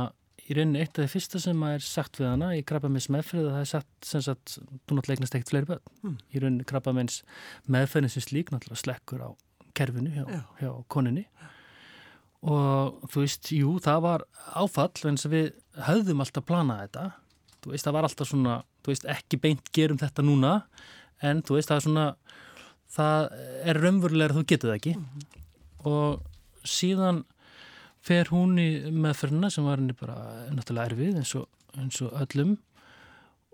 í 0.46 0.54
rauninni 0.56 0.80
eitt 0.84 0.96
af 1.00 1.06
því 1.06 1.12
fyrsta 1.16 1.40
sem 1.42 1.62
að 1.66 1.74
er 1.78 1.84
sagt 1.84 2.20
við 2.20 2.28
hana 2.30 2.50
í 2.56 2.62
krabba 2.68 2.88
minns 2.92 3.08
meðferð 3.12 3.48
það 3.50 3.60
er 3.62 3.70
sagt 3.70 4.08
sem 4.08 4.22
sagt, 4.24 4.56
þú 4.86 4.96
náttúrulega 4.98 5.16
eignast 5.16 5.36
ekkert 5.38 5.52
fleiri 5.52 5.68
börn 5.72 5.84
Hmm. 6.02 6.16
í 6.32 6.40
rauninni 6.42 6.66
krabba 6.68 6.92
minns 6.96 7.22
meðferðin 7.68 8.12
sem 8.12 8.22
slík 8.24 8.52
náttúrulega 8.52 8.82
slekkur 8.84 9.24
á 9.24 9.30
kerfinu 9.76 10.12
hjá, 10.12 10.24
Já. 10.24 10.42
hjá 10.60 10.70
koninni 10.88 11.26
og 12.46 13.00
þú 13.10 13.24
veist, 13.24 13.52
jú, 13.52 13.76
það 13.82 14.00
var 14.04 14.24
áfall 14.54 15.08
en 15.08 15.16
við 15.16 15.52
höfðum 15.88 16.20
alltaf 16.24 16.44
planað 16.46 16.82
þetta 16.86 17.06
þú 17.66 17.74
veist, 17.74 17.86
það 17.86 17.96
var 17.98 18.06
alltaf 18.06 18.30
svona 18.30 18.56
þú 18.86 18.92
veist, 18.92 19.08
ekki 19.10 19.40
beint 19.42 19.72
gerum 19.74 19.98
þetta 19.98 20.22
núna 20.22 20.52
en 21.26 21.42
þú 21.42 21.58
veist, 21.58 21.72
það 21.72 21.80
er 21.80 21.86
svona 21.88 22.06
það 22.96 23.28
er 23.66 23.80
raunverulega 23.82 24.36
þú 24.36 24.44
getur 24.46 24.70
það 24.70 24.78
ekki. 24.78 24.94
Og 25.86 26.22
síðan 26.66 27.24
fer 28.06 28.30
hún 28.30 28.56
í 28.62 28.68
meðferðina 28.94 29.50
sem 29.50 29.66
var 29.66 29.80
henni 29.82 29.96
bara 29.98 30.16
náttúrulega 30.54 30.92
erfið 30.92 31.20
eins 31.20 31.34
og, 31.38 31.48
eins 31.74 31.98
og 32.06 32.14
öllum. 32.22 32.56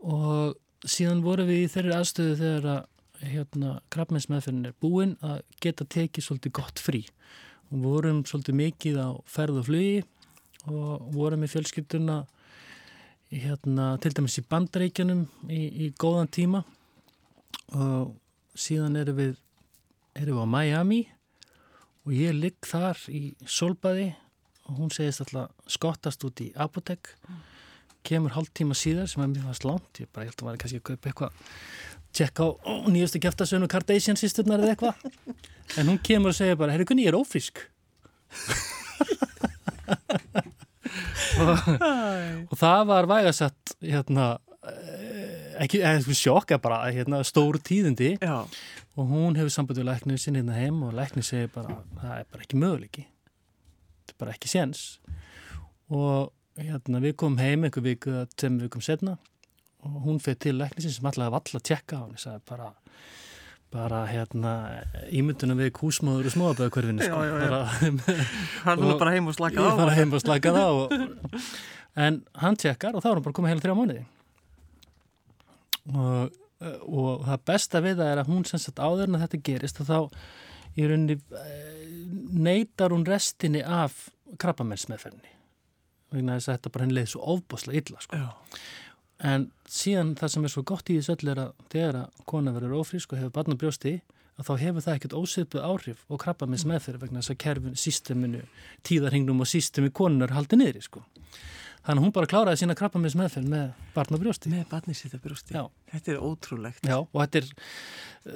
Og 0.03 0.89
síðan 0.89 1.23
vorum 1.25 1.49
við 1.49 1.65
í 1.65 1.71
þeirri 1.73 1.95
aðstöðu 1.97 2.39
þegar 2.41 2.69
að 2.75 2.89
hérna, 3.23 3.77
krabbmeinsmeðferðin 3.95 4.69
er 4.69 4.79
búin 4.83 5.15
að 5.23 5.43
geta 5.63 5.87
tekið 5.87 6.27
svolítið 6.27 6.57
gott 6.59 6.83
frí. 6.83 7.05
Og 7.71 7.85
vorum 7.87 8.25
svolítið 8.29 8.59
mikið 8.59 8.99
á 8.99 9.09
ferð 9.31 9.63
og 9.63 9.69
flugi 9.69 10.03
og 10.71 11.07
vorum 11.15 11.47
í 11.47 11.51
fjölskylduna 11.51 12.23
hérna, 13.33 13.97
til 14.03 14.13
dæmis 14.17 14.39
í 14.41 14.45
bandaríkjanum 14.49 15.23
í, 15.49 15.63
í 15.87 15.91
góðan 15.99 16.31
tíma. 16.33 16.63
Og 17.73 18.13
síðan 18.59 18.99
erum 19.01 19.19
við, 19.19 19.37
erum 20.19 20.39
við 20.39 20.45
á 20.45 20.53
Miami 20.57 21.01
og 22.03 22.13
ég 22.17 22.37
ligg 22.37 22.59
þar 22.67 22.99
í 23.09 23.23
solbaði 23.49 24.11
og 24.69 24.77
hún 24.79 24.93
segist 24.95 25.23
alltaf 25.25 25.71
skottast 25.71 26.25
út 26.27 26.43
í 26.45 26.51
apotek 26.61 27.15
kemur 28.07 28.35
hálf 28.35 28.51
tíma 28.57 28.77
síðar 28.77 29.09
sem 29.11 29.23
er 29.23 29.31
mjög 29.31 29.49
fast 29.53 29.67
langt. 29.67 30.03
Ég 30.03 30.11
bara 30.13 30.27
held 30.27 30.39
að 30.39 30.47
maður 30.49 30.63
kannski 30.65 30.81
að 30.81 30.87
kaupa 30.91 31.11
eitthvað 31.11 31.33
tjekka 32.13 32.49
á 32.51 32.75
nýjastu 32.93 33.23
kæftasönu 33.23 33.71
Kardashian 33.71 34.19
sýsturnar 34.21 34.63
eða 34.63 34.75
eitthvað. 34.75 35.39
En 35.79 35.89
hún 35.89 36.01
kemur 36.05 36.35
og 36.35 36.37
segir 36.37 36.59
bara, 36.61 36.75
herru 36.75 36.89
kunni, 36.89 37.07
ég 37.07 37.15
er 37.15 37.21
ófrísk 37.21 37.63
og, 41.43 41.73
og 42.51 42.59
það 42.61 42.83
var 42.91 43.09
vægasett 43.11 43.75
hérna 43.83 44.29
eh, 44.69 45.57
ekki, 45.65 45.83
eða 45.83 46.03
sko 46.05 46.19
sjokka 46.19 46.61
bara 46.63 46.83
hérna, 46.91 47.23
stór 47.27 47.59
tíðindi. 47.63 48.15
Já, 48.23 48.45
og 48.93 49.09
hún 49.09 49.39
hefur 49.39 49.53
samband 49.55 49.81
við 49.81 49.89
læknir 49.89 50.21
sinni 50.21 50.43
hérna 50.43 50.59
heim 50.59 50.83
og 50.87 50.95
læknir 50.97 51.27
segir 51.27 51.51
bara 51.55 51.81
það 52.01 52.15
er 52.19 52.31
bara 52.31 52.47
ekki 52.47 52.61
möguleiki. 52.61 53.09
Þetta 54.03 54.17
er 54.17 54.23
bara 54.25 54.37
ekki 54.37 54.53
séns. 54.53 54.87
Og 55.93 56.33
hérna 56.61 57.01
við 57.03 57.17
komum 57.21 57.41
heim 57.41 57.65
einhver 57.67 57.85
viku 57.85 58.13
að 58.23 58.33
tveim 58.37 58.59
vikum 58.61 58.85
setna 58.85 59.17
og 59.83 60.03
hún 60.05 60.21
fyrir 60.23 60.39
til 60.43 60.59
læknisins 60.61 60.99
sem 60.99 61.09
alltaf 61.09 61.33
valla 61.33 61.59
að 61.59 61.67
tjekka 61.67 61.99
á 61.99 62.03
hann 62.05 62.19
sagði 62.21 62.43
bara 62.51 62.69
bara 63.73 64.03
hérna 64.11 64.53
ímyndunum 65.09 65.59
við 65.63 65.71
og 66.29 66.35
smóðabæðakörfinu 66.35 67.07
sko. 67.07 67.21
Já, 67.25 67.31
já. 67.31 67.49
Bara- 67.49 67.67
hann 68.67 68.83
er 68.83 68.93
Og- 68.93 68.99
bara 69.01 69.15
heim 69.17 69.31
og 69.33 69.37
slakað 69.39 69.65
á. 69.65 69.69
ég 69.73 69.81
fara 69.83 69.97
heim 69.97 70.13
og 70.19 70.21
slaka 70.25 70.53
það 70.57 70.81
og, 70.83 70.87
en 72.07 72.19
hann 72.45 72.57
tjekkar 72.61 72.95
og 72.99 73.03
þá 73.05 73.09
er 73.11 73.15
hann 73.19 73.27
bara 73.27 73.37
komið 73.39 73.53
heila 73.55 73.65
þrjá 73.67 73.77
mánuði 73.81 74.05
og, 75.93 76.39
og 76.87 77.25
það 77.27 77.45
besta 77.51 77.83
við 77.85 77.99
það 78.01 78.13
er 78.15 78.21
að 78.23 78.31
hún 78.33 78.45
sem 78.49 78.63
sagt 78.63 78.79
áður 78.83 79.09
en 79.11 79.19
að 79.19 79.25
þetta 79.27 79.43
gerist 79.49 79.81
og 79.83 79.89
þá 79.91 79.99
í 80.79 80.87
rauninni 80.89 81.17
eh, 81.19 81.97
neytar 82.33 82.95
hún 82.95 83.05
restinni 83.09 83.63
af 83.67 84.07
krabbamennsmeðferðinni 84.41 85.33
að 86.33 86.47
þetta 86.47 86.73
bara 86.73 86.85
henni 86.87 86.97
leið 87.01 87.11
svo 87.15 87.23
ofboslega 87.35 87.81
illa 87.83 88.01
sko. 88.05 88.21
Já, 88.21 88.29
en 89.23 89.47
síðan 89.71 90.17
það 90.19 90.35
sem 90.35 90.47
er 90.47 90.53
svo 90.53 90.65
gott 90.67 90.91
í 90.91 90.99
þessu 90.99 91.15
öll 91.15 91.33
er 91.33 91.41
að 91.45 91.53
þegar 91.73 92.01
að 92.03 92.25
kona 92.33 92.55
verður 92.57 92.81
ófrísk 92.81 93.15
og 93.15 93.23
hefur 93.23 93.35
barn 93.37 93.55
á 93.55 93.61
brjósti 93.61 93.95
að 94.41 94.49
þá 94.49 94.53
hefur 94.65 94.85
það 94.87 94.97
ekkert 94.97 95.17
ósvipuð 95.19 95.67
áhrif 95.69 96.05
og 96.09 96.23
krabba 96.23 96.49
með 96.49 96.67
meðferð 96.71 97.05
vegna 97.05 97.23
þess 97.23 97.35
að 97.35 97.41
kerfin, 97.45 97.79
sísteminu, 97.79 98.43
tíðarhingnum 98.89 99.45
og 99.45 99.51
sístemi 99.51 99.93
konunar 99.95 100.33
haldi 100.35 100.59
niðri 100.59 100.83
sko. 100.85 101.05
Þannig 101.83 101.99
að 101.99 102.05
hún 102.07 102.13
bara 102.15 102.29
kláraði 102.31 102.61
sína 102.61 102.75
krabba 102.79 103.01
með 103.03 103.17
meðferð 103.19 103.49
með 103.51 103.71
barn 103.97 104.15
á 104.15 104.19
brjósti. 104.23 104.51
með 105.19 105.23
að. 105.25 105.55
Já. 105.57 105.63
Þetta 105.93 106.13
er 106.13 106.21
ótrúlegt. 106.23 106.85
Já, 106.87 106.95
og 107.03 107.17
þetta 107.19 107.41
er, 107.41 107.49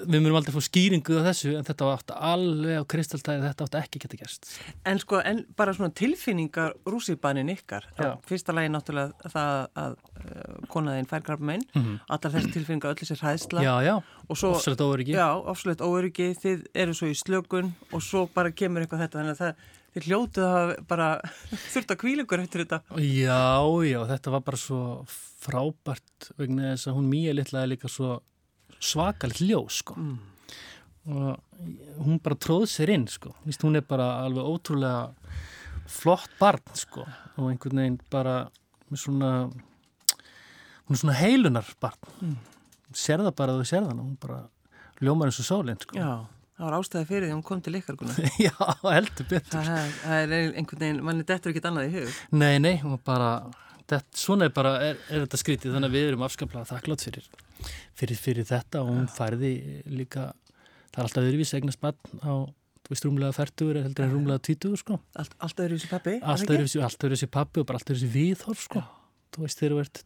við 0.00 0.16
myndum 0.16 0.38
aldrei 0.40 0.54
fá 0.56 0.64
skýringu 0.66 1.20
á 1.22 1.26
þessu 1.28 1.52
en 1.54 1.68
þetta 1.68 1.90
átt 1.92 2.10
alveg 2.16 2.80
á 2.82 2.84
kristaltæði, 2.90 3.44
þetta 3.46 3.68
átt 3.68 3.78
ekki 3.84 4.02
geta 4.02 4.18
gerst. 4.18 4.50
En 4.82 4.98
sko, 4.98 5.20
en 5.22 5.44
bara 5.56 5.76
svona 5.78 5.94
tilfinningar 5.94 6.74
rússibanin 6.90 7.54
ykkar. 7.54 7.86
Já. 7.94 8.10
Fyrsta 8.26 8.56
lagi 8.56 8.72
náttúrulega 8.74 9.30
það 9.36 9.62
að 9.84 9.94
uh, 9.94 10.58
konaðinn 10.74 11.10
fær 11.10 11.22
krabba 11.30 11.46
meginn, 11.52 11.68
Mm 11.76 11.82
-hmm. 11.82 11.98
allar 12.08 12.32
þessi 12.34 12.52
tilfinningar, 12.52 12.90
öll 12.90 12.98
þessi 12.98 13.20
hræðsla. 13.22 13.62
Já, 13.62 13.74
já, 13.86 14.02
ofslega 14.28 14.84
óveriki. 14.84 15.12
Já, 15.14 15.28
ofslega 15.54 15.86
óöryggi, 15.86 16.34
þið 16.34 16.66
eru 16.74 16.94
svo 16.94 17.06
í 17.06 17.14
slökun 17.14 17.74
og 17.92 18.02
svo 18.02 18.26
bara 18.26 18.50
kemur 18.50 18.82
eitthvað 18.82 19.06
þetta, 19.06 19.18
þannig 19.18 19.34
að 19.36 19.42
það, 19.44 19.54
þið 19.96 20.06
hljótuð 20.10 20.46
að 20.46 20.70
bara 20.90 21.08
þurft 21.72 21.92
að 21.94 22.00
kvílingur 22.02 22.42
eftir 22.42 22.64
þetta. 22.64 22.82
Já, 23.00 23.64
já, 23.88 24.00
þetta 24.12 24.32
var 24.34 24.46
bara 24.46 24.60
svo 24.60 24.80
frábært 25.46 26.30
vegna 26.36 26.74
þess 26.74 26.90
að 26.90 26.98
hún 26.98 27.12
mýja 27.12 27.36
litlaði 27.36 27.72
líka 27.72 27.90
svo 27.90 28.18
svakalitt 28.82 29.40
ljós 29.40 29.80
sko. 29.80 29.96
Mm. 29.96 30.16
Og 31.06 32.02
hún 32.02 32.18
bara 32.22 32.38
tróð 32.42 32.66
sér 32.70 32.92
inn 32.96 33.06
sko. 33.08 33.32
Vist, 33.46 33.62
hún 33.64 33.78
er 33.78 33.86
bara 33.86 34.18
alveg 34.24 34.44
ótrúlega 34.44 35.06
flott 35.88 36.32
barn 36.40 36.76
sko. 36.76 37.06
Og 37.38 37.52
einhvern 37.52 37.80
veginn 37.80 38.00
bara 38.12 38.36
með 38.90 39.02
svona, 39.06 39.32
hún 40.86 40.98
er 40.98 41.02
svona 41.02 41.18
heilunar 41.22 41.72
barn. 41.80 42.12
Mm. 42.20 42.36
Serða 42.96 43.32
bara 43.36 43.54
að 43.54 43.62
þú 43.62 43.70
serðan 43.72 44.02
og 44.02 44.10
hún 44.10 44.18
bara 44.20 44.42
ljómar 45.04 45.30
eins 45.30 45.40
og 45.40 45.48
sólinn 45.48 45.80
sko. 45.80 45.96
Já. 45.96 46.26
Það 46.56 46.64
var 46.64 46.75
ástæði 46.78 47.06
fyrir 47.10 47.26
því 47.26 47.32
að 47.32 47.36
hún 47.36 47.44
kom 47.44 47.60
til 47.60 47.76
ykkar 47.76 47.98
Já, 48.46 48.52
heldur 48.86 49.28
betur. 49.28 49.60
Það, 49.60 49.94
það 50.00 50.22
er 50.22 50.34
einhvern 50.56 50.82
veginn, 50.82 51.00
manni 51.04 51.25
dettur 51.28 51.52
ekkit 51.52 51.66
annað 51.68 51.88
í 51.88 51.94
hug. 51.98 52.20
Nei, 52.32 52.54
nei, 52.64 52.75
hún 52.80 52.96
bara 53.04 53.30
det, 53.90 53.98
svona 54.16 54.48
er 54.48 54.54
bara, 54.56 54.72
er, 54.82 55.00
er 55.12 55.26
þetta 55.26 55.40
skrítið 55.40 55.76
þannig 55.76 55.92
að 55.92 55.96
við 55.98 56.06
erum 56.10 56.25
afskaplega 56.26 56.68
þakklátt 56.70 57.04
fyrir, 57.06 57.26
fyrir, 57.98 58.20
fyrir 58.20 58.48
þetta 58.48 58.82
og 58.82 58.92
hún 58.94 59.10
færði 59.12 59.52
líka, 59.92 60.30
það 60.94 61.02
er 61.02 61.04
alltaf 61.04 61.28
öðruvís 61.28 61.52
eignast 61.58 61.82
bann 61.84 62.25
á, 62.25 62.34
þú 62.86 62.94
veist, 62.94 63.06
rúmlega 63.06 63.36
færtugur 63.36 63.80
heldur 63.82 64.06
en 64.06 64.14
rúmlega 64.16 64.44
tvítugur, 64.48 64.80
sko. 64.80 64.98
Allt, 65.18 65.36
Alltaf 65.38 65.66
öðruvís 65.68 65.86
pappi? 65.92 66.16
Alltaf 66.22 67.10
öðruvís 67.10 67.28
pappi 67.36 67.62
og 67.62 67.68
bara 67.68 67.82
alltaf 67.82 67.94
öðruvís 67.94 68.16
viðhorf, 68.16 68.64
sko. 68.66 68.82
Já. 68.82 69.04
Þú 69.36 69.44
veist, 69.44 69.60
þegar 69.60 69.76
þú 69.76 69.84
ert 69.84 70.02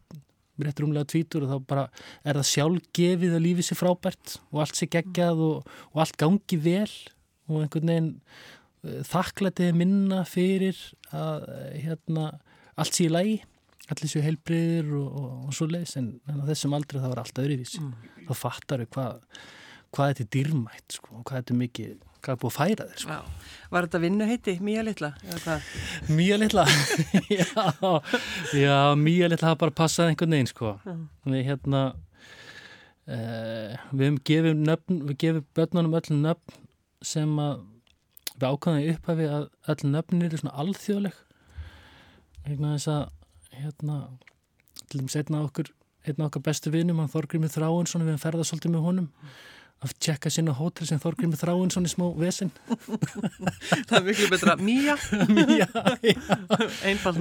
rétt 0.61 0.81
rúmlega 0.81 1.09
tvítur 1.09 1.45
og 1.45 1.53
þá 1.53 1.67
bara 1.69 1.85
er 2.23 2.39
það 2.39 2.49
sjálfgefið 2.51 3.37
að 3.37 3.45
lífið 3.45 3.67
sé 3.67 3.77
frábært 3.79 4.35
og 4.51 4.63
allt 4.63 4.79
sé 4.79 4.89
geggjað 4.91 5.45
og, 5.47 5.71
og 5.93 6.03
allt 6.03 6.19
gangi 6.21 6.59
vel 6.61 6.89
og 7.49 7.63
einhvern 7.63 7.93
veginn 7.93 8.11
uh, 8.19 8.99
þakklætið 9.11 9.79
minna 9.79 10.25
fyrir 10.29 10.77
að 11.11 11.47
hérna, 11.81 12.27
allt 12.79 12.97
sé 12.97 13.07
í 13.07 13.13
lagi 13.13 13.39
allir 13.91 14.11
séu 14.11 14.23
heilbriðir 14.23 14.93
og, 14.95 15.07
og, 15.09 15.31
og 15.47 15.55
svo 15.57 15.67
leiðis 15.67 15.97
en, 15.99 16.13
en 16.29 16.43
á 16.43 16.49
þessum 16.51 16.77
aldrei 16.77 17.01
það 17.01 17.11
var 17.13 17.23
allt 17.23 17.41
öðruvísi 17.43 17.81
mm. 17.81 17.91
þá 18.29 18.33
fattar 18.37 18.83
við 18.83 18.93
hvað 18.95 19.41
hvað 19.91 20.11
þetta 20.11 20.23
er 20.23 20.31
dýrmætt 20.35 20.95
sko, 20.95 21.17
og 21.17 21.25
hvað 21.27 21.41
þetta 21.41 21.53
er 21.53 21.61
mikið 21.61 22.10
hvað 22.21 22.35
er 22.35 22.39
búið 22.41 22.51
að 22.51 22.57
færa 22.57 22.87
þér 22.91 23.01
sko. 23.03 23.17
Var 23.71 23.87
þetta 23.87 24.01
vinnuheiti, 24.03 24.55
Mía 24.65 24.83
Littla? 24.85 25.11
Mía 26.11 26.37
Littla? 26.37 26.65
já, 27.39 27.65
já, 28.57 28.77
Mía 28.99 29.29
Littla 29.31 29.51
hafa 29.51 29.61
bara 29.65 29.77
passað 29.81 30.11
einhvern 30.11 30.35
veginn 30.35 30.51
sko. 30.51 30.75
Við 31.25 31.45
hérna 31.47 31.83
eh, 33.07 33.75
við 33.95 34.21
gefum 34.27 34.63
nöfn, 34.67 35.01
við 35.09 35.19
gefum 35.25 35.47
börnunum 35.57 35.97
öll 35.99 36.21
nöfn 36.21 36.59
sem 37.01 37.37
að 37.41 37.63
við 38.35 38.47
ákvæðum 38.49 38.95
upphafi 38.95 39.29
að 39.29 39.47
öll 39.73 39.91
nöfnir 39.93 40.27
eru 40.29 40.41
svona 40.41 40.57
alþjóðleg 40.63 41.17
hérna 42.47 42.75
þess 42.75 42.91
að 42.91 43.03
hérna 43.61 43.97
til 44.89 45.01
dæmis 45.01 45.17
einna 45.19 45.43
okkur 45.45 45.71
einna 46.07 46.27
okkar 46.27 46.43
bestu 46.45 46.71
vinum, 46.73 46.99
hann 47.01 47.11
Þorgrymur 47.11 47.51
Þráinsson 47.53 48.05
við 48.07 48.21
ferðast 48.21 48.53
svolítið 48.53 48.75
með 48.75 48.85
honum 48.87 49.09
að 49.81 49.95
tjekka 50.03 50.29
sinna 50.29 50.53
hótel 50.53 50.85
sem 50.85 50.99
Þorgrymur 51.01 51.39
þráinn 51.39 51.71
svona 51.73 51.89
smá 51.89 52.03
vesen. 52.19 52.51
Það 53.89 53.97
er 53.97 54.03
miklu 54.05 54.27
betra. 54.29 54.53
Mía. 54.61 54.93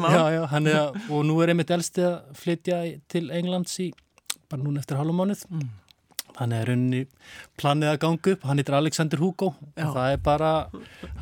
Má 0.01 0.09
já, 0.13 0.25
já, 0.37 0.45
er, 0.61 0.77
og 1.09 1.25
nú 1.29 1.35
er 1.41 1.49
einmitt 1.53 1.73
elsti 1.73 2.03
að 2.05 2.17
flytja 2.37 2.77
til 3.11 3.31
Englands 3.35 3.75
í 3.81 3.91
bara 4.51 4.63
núna 4.63 4.81
eftir 4.83 4.97
halvmánuð 4.99 5.45
mm. 5.47 5.69
hann 6.41 6.53
er 6.57 6.71
unni 6.75 7.01
planið 7.61 7.89
að 7.95 8.01
ganga 8.05 8.33
upp. 8.35 8.43
Hann 8.49 8.59
heitir 8.61 8.77
Alexander 8.77 9.19
Hugo. 9.23 9.49
Já. 9.73 9.87
og 9.87 9.91
það 9.97 10.09
er 10.13 10.19
bara, 10.27 10.53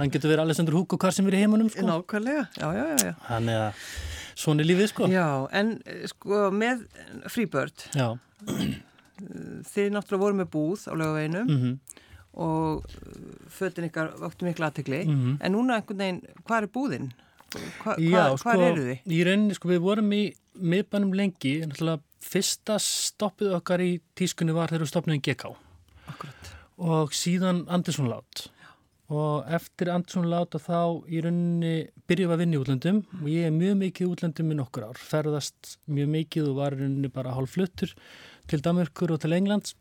hann 0.01 0.11
getur 0.15 0.31
verið 0.33 0.45
Alexander 0.47 0.75
Hugo 0.79 0.95
hvar 0.99 1.13
sem 1.15 1.27
er 1.31 1.35
í 1.39 1.41
heimunum 1.45 1.71
sko. 1.71 1.83
Nákvæmlega, 1.87 2.45
já, 2.59 2.69
já, 2.75 2.87
já 3.05 3.13
Hann 3.29 3.47
er 3.53 3.61
að, 3.69 3.73
svona 4.35 4.61
er 4.65 4.69
lífið 4.73 4.89
sko. 4.95 5.03
Já, 5.13 5.29
en 5.61 5.67
sko 6.11 6.37
með 6.55 6.77
Freebird 7.31 7.77
Já 7.95 8.09
þið 9.69 9.95
náttúrulega 9.95 10.25
voru 10.25 10.39
með 10.41 10.51
búð 10.55 10.85
á 10.89 10.93
lögaveginu 10.95 11.45
mm 11.45 11.57
-hmm. 11.63 11.79
og 12.33 12.85
uh, 12.85 13.47
fötin 13.49 13.89
ykkar 13.89 14.13
vöktu 14.21 14.45
miklu 14.45 14.67
aðtegli 14.67 15.05
mm 15.05 15.15
-hmm. 15.15 15.37
en 15.41 15.53
núna 15.53 15.79
einhvern 15.79 15.99
veginn, 15.99 16.23
hvað 16.45 16.63
er 16.63 16.69
búðinn? 16.69 17.13
Hva, 17.83 17.97
Já, 17.97 18.29
hva, 18.29 18.37
sko, 18.37 18.51
hvað 18.51 18.63
eru 18.67 18.83
þið? 18.85 18.99
Í 19.07 19.25
rauninni, 19.25 19.55
sko, 19.55 19.69
við 19.69 19.81
vorum 19.81 20.13
í 20.13 20.35
miðbænum 20.55 21.15
lengi, 21.17 21.55
náttúrulega 21.65 22.03
fyrsta 22.21 22.77
stoppið 22.83 23.57
okkar 23.59 23.81
í 23.81 24.01
tískunni 24.19 24.55
var 24.57 24.69
þegar 24.69 24.85
við 24.85 24.93
stoppnum 24.93 25.19
í 25.19 25.23
GK 25.25 25.55
Akkurat. 26.11 26.55
og 26.77 27.15
síðan 27.17 27.65
Andersson 27.69 28.09
Lát 28.11 28.49
og 29.09 29.47
eftir 29.57 29.89
Andersson 29.89 30.29
Lát 30.29 30.53
þá 30.61 31.05
í 31.09 31.23
rauninni 31.25 31.89
byrjuðum 32.11 32.35
að 32.35 32.43
vinna 32.43 32.59
í 32.59 32.61
útlöndum 32.61 32.99
og 33.23 33.29
ég 33.33 33.49
er 33.49 33.55
mjög 33.55 33.79
mikið 33.83 34.05
í 34.05 34.11
útlöndum 34.13 34.53
í 34.53 34.59
nokkur 34.59 34.89
ár, 34.91 34.99
ferðast 35.01 35.79
mjög 35.89 36.11
mikið 36.17 36.51
og 36.51 36.59
var 36.61 36.77
í 36.77 36.83
rauninni 36.83 37.13
bara 37.13 37.37
hálf 37.37 37.57
fluttur 37.57 37.95
til 38.49 38.65
Damurkur 38.65 39.15
og 39.15 39.23
til 39.23 39.37
Englands. 39.37 39.77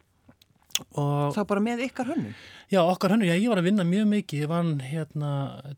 Og 0.93 1.33
Það 1.33 1.47
bara 1.49 1.63
með 1.63 1.83
ykkar 1.87 2.11
hönnum? 2.11 2.33
Já, 2.69 2.81
okkar 2.83 3.15
hönnum, 3.15 3.25
já, 3.25 3.33
ég 3.39 3.49
var 3.49 3.61
að 3.61 3.69
vinna 3.71 3.85
mjög 3.87 4.09
mikið. 4.11 4.43
Ég 4.43 4.51
var 4.51 4.67
hérna 4.85 5.31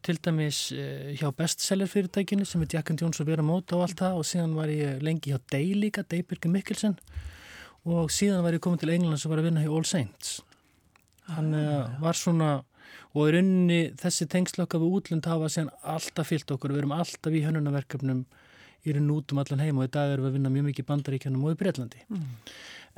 til 0.03 0.17
dæmis 0.19 0.59
eh, 0.75 1.13
hjá 1.19 1.29
bestseller 1.35 1.87
fyrirtækinu 1.87 2.47
sem 2.47 2.65
er 2.65 2.73
Jack 2.75 2.91
and 2.91 3.03
Jones 3.03 3.21
og 3.23 3.29
vera 3.29 3.45
móta 3.45 3.77
og 3.77 3.85
allt 3.85 4.01
það. 4.01 4.19
Og 4.19 4.27
síðan 4.27 4.57
var 4.57 4.71
ég 4.73 5.03
lengi 5.05 5.31
hjá 5.31 5.39
Day 5.51 5.71
líka, 5.77 6.03
Daybjörg 6.03 6.49
Mikkelsen. 6.51 6.97
Og 7.87 8.11
síðan 8.11 8.43
var 8.43 8.57
ég 8.57 8.63
komið 8.63 8.83
til 8.83 8.95
Englands 8.97 9.23
og 9.23 9.33
var 9.33 9.43
að 9.43 9.51
vinna 9.51 9.63
hjá 9.63 9.71
All 9.71 9.87
Saints. 9.87 10.39
Hann 11.29 11.53
ah, 11.55 11.93
var 12.01 12.17
svona 12.17 12.57
og 13.13 13.29
í 13.29 13.33
rauninni 13.33 13.79
þessi 13.97 14.27
tengslöka 14.29 14.79
við 14.81 14.97
útlund 14.99 15.29
hafa 15.29 15.47
síðan 15.49 15.71
alltaf 15.95 16.29
fyllt 16.29 16.51
okkur. 16.53 16.73
Við 16.73 16.83
erum 16.83 16.97
alltaf 16.97 17.33
í 17.33 17.45
hönnunaverkefnum 17.45 18.25
í 18.85 18.95
raun 18.95 19.13
út 19.15 19.33
um 19.33 19.41
allan 19.41 19.63
heim. 19.63 19.79
Og 19.79 19.87
í 19.87 19.93
dag 19.93 20.11
erum 20.11 20.27
við 20.27 20.33
að 20.33 20.37
vinna 20.37 20.51
mjög 20.53 20.67
mikið 20.69 20.85
í 20.85 20.89
bandaríkjanum 20.91 21.47
og 21.47 21.55
í 21.55 21.59
Breitlandi 21.59 22.03
mm. 22.09 22.27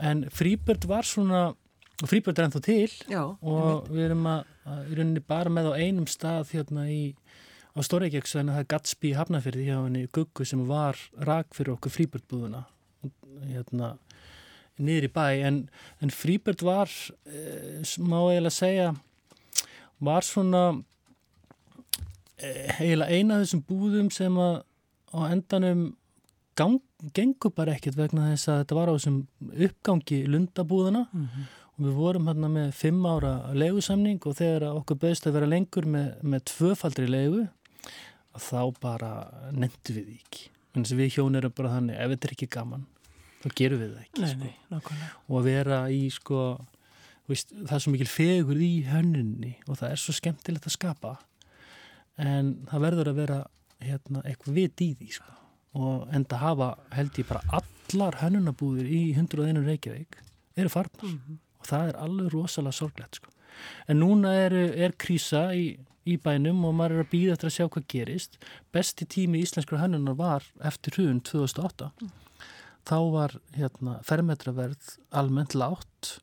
En 0.02 0.26
Freebird 0.34 0.88
var 0.90 1.08
svona 1.08 1.52
Freebird 2.02 2.40
er 2.40 2.48
ennþá 2.48 2.62
til 2.66 2.90
Já, 3.12 3.22
og 3.30 3.90
við 3.92 4.08
erum 4.08 4.28
að, 4.30 4.46
að 4.66 4.86
í 4.90 4.98
rauninni 4.98 5.26
bara 5.34 5.54
með 5.54 5.70
á 5.70 5.74
einum 5.78 6.08
stað 6.10 6.56
hérna 6.56 6.88
í 6.90 7.02
á 7.72 7.80
Stóreikjöksveinu 7.86 8.56
það 8.56 8.64
er 8.64 8.70
Gatsby 8.74 9.14
hafnafyrði 9.16 9.68
hjá 9.70 9.78
henni 9.78 10.08
Guggu 10.12 10.48
sem 10.48 10.64
var 10.68 11.00
rak 11.24 11.54
fyrir 11.56 11.76
okkur 11.76 11.94
Freebird 11.94 12.26
búðuna 12.32 12.66
hérna 13.48 13.96
niður 14.82 15.08
í 15.08 15.12
bæ. 15.14 15.26
En, 15.48 15.62
en 16.02 16.14
Freebird 16.14 16.64
var 16.66 16.92
e, 17.26 17.82
má 18.02 18.18
eiginlega 18.24 18.56
segja 18.56 18.90
var 20.02 20.26
svona 20.26 20.64
e, 22.38 22.50
eiginlega 22.80 23.12
eina 23.14 23.38
af 23.38 23.46
þessum 23.46 23.64
búðum 23.70 24.12
sem 24.14 24.38
að 24.42 24.62
á 25.12 25.20
endanum 25.30 25.90
gang, 26.62 26.78
gengur 27.18 27.54
bara 27.58 27.76
ekkert 27.76 27.98
vegna 28.00 28.30
þess 28.32 28.52
að 28.52 28.62
þetta 28.62 28.78
var 28.78 28.92
á 28.92 28.96
þessum 28.96 29.18
uppgangi 29.68 30.22
lundabúðuna 30.30 31.04
mm 31.08 31.26
-hmm. 31.26 31.50
og 31.72 31.86
við 31.88 32.00
vorum 32.04 32.30
hérna 32.32 32.52
með 32.54 32.72
fimm 32.78 33.06
ára 33.06 33.34
legusamning 33.54 34.22
og 34.26 34.38
þegar 34.38 34.68
okkur 34.72 35.02
bauðst 35.04 35.28
að 35.28 35.38
vera 35.40 35.52
lengur 35.54 35.86
með, 35.86 36.10
með 36.22 36.46
tvöfaldri 36.54 37.10
legu 37.10 37.48
þá 38.38 38.62
bara 38.80 39.12
nefndu 39.52 39.98
við 39.98 40.16
ekki 40.16 40.50
en 40.72 40.84
þess 40.84 40.96
að 40.96 41.02
við 41.02 41.16
hjón 41.16 41.40
erum 41.40 41.56
bara 41.56 41.74
þannig 41.76 41.98
ef 42.00 42.14
þetta 42.14 42.28
er 42.28 42.36
ekki 42.36 42.52
gaman 42.56 42.86
þá 43.42 43.50
gerum 43.58 43.82
við 43.82 43.96
það 43.96 44.06
ekki 44.06 44.22
nei, 44.22 44.30
sko. 44.32 44.94
nei, 44.94 45.10
og 45.28 45.40
að 45.40 45.50
vera 45.50 45.82
í 45.92 46.04
sko 46.14 46.44
veist, 47.30 47.52
það 47.52 47.76
er 47.76 47.84
svo 47.84 47.94
mikil 47.96 48.10
fegur 48.12 48.62
í 48.62 48.72
hönnunni 48.88 49.54
og 49.68 49.80
það 49.82 49.96
er 49.96 50.02
svo 50.02 50.16
skemmtilegt 50.16 50.70
að 50.70 50.78
skapa 50.78 51.14
en 52.22 52.54
það 52.70 52.86
verður 52.86 53.12
að 53.12 53.22
vera 53.22 53.40
hérna, 53.82 54.24
eitthvað 54.28 54.58
vit 54.58 54.84
í 54.86 54.90
því 55.00 55.12
sko. 55.18 55.38
Og 55.78 56.08
enda 56.16 56.40
hafa 56.42 56.74
held 56.96 57.20
ég 57.20 57.30
bara 57.30 57.62
allar 57.62 58.18
hannunabúðir 58.22 58.90
í 58.92 59.02
101 59.16 59.64
Reykjavík 59.66 60.20
eru 60.56 60.70
farnar 60.70 61.06
mm 61.06 61.20
-hmm. 61.20 61.38
og 61.60 61.68
það 61.68 61.88
er 61.88 61.96
alveg 62.06 62.34
rosalega 62.34 62.72
sorglegt 62.72 63.16
sko. 63.16 63.30
en 63.88 64.00
núna 64.00 64.34
er, 64.34 64.54
er 64.54 64.92
krísa 64.92 65.54
í, 65.56 65.80
í 66.06 66.18
bænum 66.18 66.66
og 66.66 66.74
maður 66.74 66.92
er 66.92 67.04
að 67.06 67.12
býða 67.14 67.32
eftir 67.32 67.48
að 67.48 67.56
sjá 67.56 67.70
hvað 67.70 67.88
gerist 67.88 68.38
besti 68.72 69.06
tími 69.06 69.40
í 69.40 69.42
íslenskra 69.42 69.78
hannunar 69.78 70.16
var 70.16 70.44
eftir 70.60 70.94
hrun 70.94 71.22
2008 71.22 71.92
mm. 72.02 72.10
þá 72.86 73.12
var 73.12 73.40
hérna, 73.56 74.00
fermetraverð 74.04 74.98
almennt 75.12 75.56
látt 75.56 76.20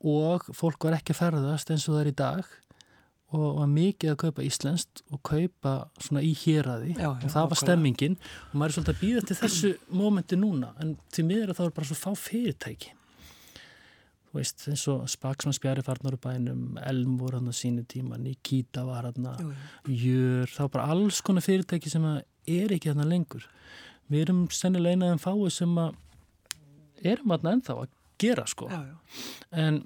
og 0.00 0.44
fólk 0.52 0.84
var 0.84 0.94
ekki 0.94 1.14
ferðast 1.14 1.70
eins 1.70 1.88
og 1.88 1.94
það 1.94 2.00
er 2.00 2.08
í 2.12 2.16
dag 2.16 2.44
og 3.34 3.56
var 3.58 3.70
mikið 3.70 4.12
að 4.12 4.18
kaupa 4.22 4.44
íslenskt 4.46 5.02
og 5.10 5.20
kaupa 5.26 5.72
svona 5.98 6.22
í 6.22 6.30
já, 6.36 6.62
já, 6.94 7.08
og 7.10 7.32
það 7.32 7.48
var 7.50 7.58
stemmingin 7.58 8.14
og 8.20 8.54
maður 8.54 8.68
er 8.68 8.76
svolítið 8.76 8.94
að 8.94 9.00
býða 9.00 9.24
til 9.26 9.36
þessu 9.40 9.70
mómenti 9.90 10.38
núna. 10.38 10.70
En 10.78 10.94
til 11.10 11.24
miður 11.26 11.50
að 11.50 11.58
það 11.58 11.66
var 11.66 11.74
bara 11.80 11.88
svo 11.90 11.98
fá 11.98 12.22
fyrirtæki. 12.22 12.94
Þú 14.26 14.38
veist 14.38 14.66
eins 14.70 14.86
og 14.92 15.10
Spaksmann 15.10 15.56
spjari 15.56 15.82
farnar 15.82 16.14
úr 16.14 16.22
bænum 16.22 16.78
Elm 16.86 17.18
voru 17.18 17.40
hann 17.40 17.50
á 17.50 17.54
sínu 17.56 17.86
tíma 17.88 18.18
Nikita 18.20 18.84
var 18.86 19.08
hann 19.08 19.28
Jör, 19.86 20.46
það 20.46 20.62
var 20.62 20.72
bara 20.78 20.88
alls 20.94 21.20
konar 21.20 21.42
fyrirtæki 21.42 21.90
sem 21.90 22.06
er 22.06 22.74
ekki 22.78 22.94
hann 22.94 23.08
lengur. 23.10 23.48
Við 24.06 24.28
erum 24.28 24.46
sennilega 24.54 24.94
einaðan 24.94 25.22
fái 25.22 25.50
sem 25.50 25.78
að 25.82 25.96
erum 27.02 27.34
hann 27.34 27.56
ennþá 27.56 27.80
að 27.82 27.88
gera 28.22 28.46
sko. 28.46 28.70
Já, 28.70 28.94
en 29.50 29.82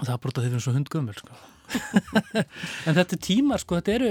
það 0.00 0.16
er 0.16 0.18
bara 0.18 0.32
þetta 0.32 0.40
þegar 0.40 0.48
við 0.48 0.56
erum 0.56 0.66
svo 0.66 0.74
hundgömmul 0.74 1.22
sko 1.22 1.44
en 2.86 2.96
þetta 2.96 3.16
er 3.16 3.22
tímar 3.22 3.62
sko, 3.62 3.80
þetta 3.80 3.96
eru 3.96 4.10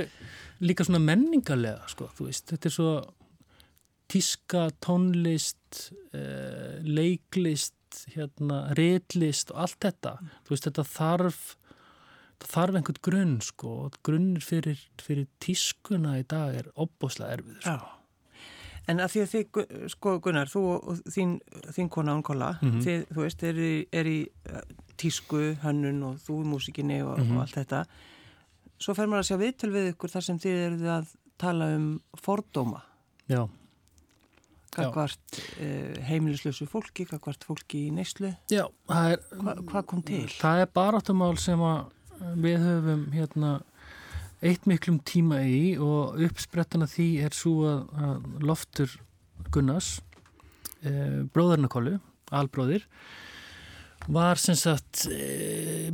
líka 0.65 0.87
svona 0.87 1.03
menningarlega 1.03 1.89
sko, 1.91 2.09
þú 2.15 2.29
veist, 2.29 2.47
þetta 2.51 2.69
er 2.69 2.75
svo 2.75 2.93
tíska, 4.11 4.67
tónlist 4.85 5.89
uh, 6.13 6.77
leiklist 6.85 7.73
hérna, 8.13 8.65
reitlist 8.77 9.53
og 9.53 9.65
allt 9.65 9.79
þetta 9.87 10.17
mm. 10.19 10.33
þú 10.45 10.55
veist, 10.55 10.69
þetta 10.69 10.87
þarf 10.91 11.43
það 12.35 12.49
þarf 12.51 12.79
einhvern 12.79 13.03
grunn 13.07 13.35
sko, 13.43 13.75
grunnir 14.05 14.43
fyrir, 14.43 14.81
fyrir 15.01 15.29
tískuna 15.43 16.17
í 16.19 16.25
dag 16.27 16.57
er 16.59 16.73
opboslega 16.75 17.39
erfið 17.39 17.61
sko. 17.61 17.75
Já 17.77 17.95
En 18.91 19.01
að 19.01 19.15
því 19.15 19.21
að 19.23 19.31
þið, 19.31 19.77
sko 19.95 20.11
Gunnar, 20.21 20.49
þú 20.51 20.63
og 20.75 20.99
þín, 21.09 21.37
þín 21.73 21.87
kona 21.93 22.13
Ankola, 22.13 22.51
mm 22.59 22.71
-hmm. 22.71 22.83
þið, 22.85 23.05
þú 23.15 23.23
veist, 23.23 23.45
er 23.49 23.61
í, 23.61 23.73
er 23.91 24.09
í 24.09 24.19
tísku, 25.01 25.41
hönnun 25.63 26.01
og 26.09 26.17
þú 26.23 26.39
í 26.41 26.47
músikinni 26.53 27.01
og, 27.03 27.17
mm 27.17 27.23
-hmm. 27.23 27.35
og 27.35 27.41
allt 27.41 27.55
þetta. 27.55 27.85
Svo 28.79 28.93
fer 28.93 29.07
maður 29.07 29.23
að 29.23 29.29
sjá 29.29 29.37
viðtöl 29.37 29.71
við 29.71 29.91
ykkur 29.93 30.09
þar 30.09 30.23
sem 30.23 30.39
þið 30.39 30.65
eruð 30.65 30.87
að 30.87 31.05
tala 31.37 31.75
um 31.75 32.01
fordóma. 32.17 32.81
Já. 33.27 33.49
Kakvart 34.75 35.39
uh, 35.61 36.01
heimilislösu 36.03 36.65
fólki, 36.67 37.05
kakvart 37.05 37.43
fólki 37.43 37.87
í 37.87 37.91
neyslu. 37.91 38.35
Já, 38.51 38.67
er... 38.89 39.19
Hva, 39.31 39.55
hvað 39.55 39.85
kom 39.85 40.01
til? 40.03 40.27
Það 40.27 40.59
er 40.59 40.67
baráttumál 40.73 41.37
sem 41.37 41.59
við 42.35 42.59
höfum 42.59 43.11
hérna 43.11 43.61
eitt 44.45 44.67
miklum 44.69 44.99
tíma 45.05 45.41
í 45.47 45.75
og 45.81 46.19
uppsprettana 46.25 46.87
því 46.89 47.07
er 47.25 47.35
svo 47.35 47.65
að, 47.69 47.85
að 47.95 48.43
Loftur 48.45 48.97
Gunnars 49.53 49.99
e, 50.81 50.91
bróðarnakollu, 51.33 51.97
albróðir 52.35 52.85
var 54.07 54.39
sem 54.41 54.57
sagt 54.57 55.05
e, 55.09 55.91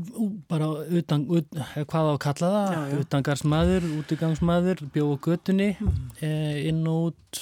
bara 0.49 0.67
utan, 0.91 1.23
ut, 1.31 1.47
hvað 1.75 2.09
á 2.09 2.11
að 2.11 2.19
kalla 2.25 2.51
það, 2.55 2.93
utangarsmaður 3.05 3.87
útigangsmaður, 4.01 4.83
bjóð 4.93 5.13
á 5.15 5.17
götunni 5.27 5.69
mm. 5.77 5.97
e, 6.19 6.31
inn 6.69 6.83
og 6.91 7.11
út 7.11 7.41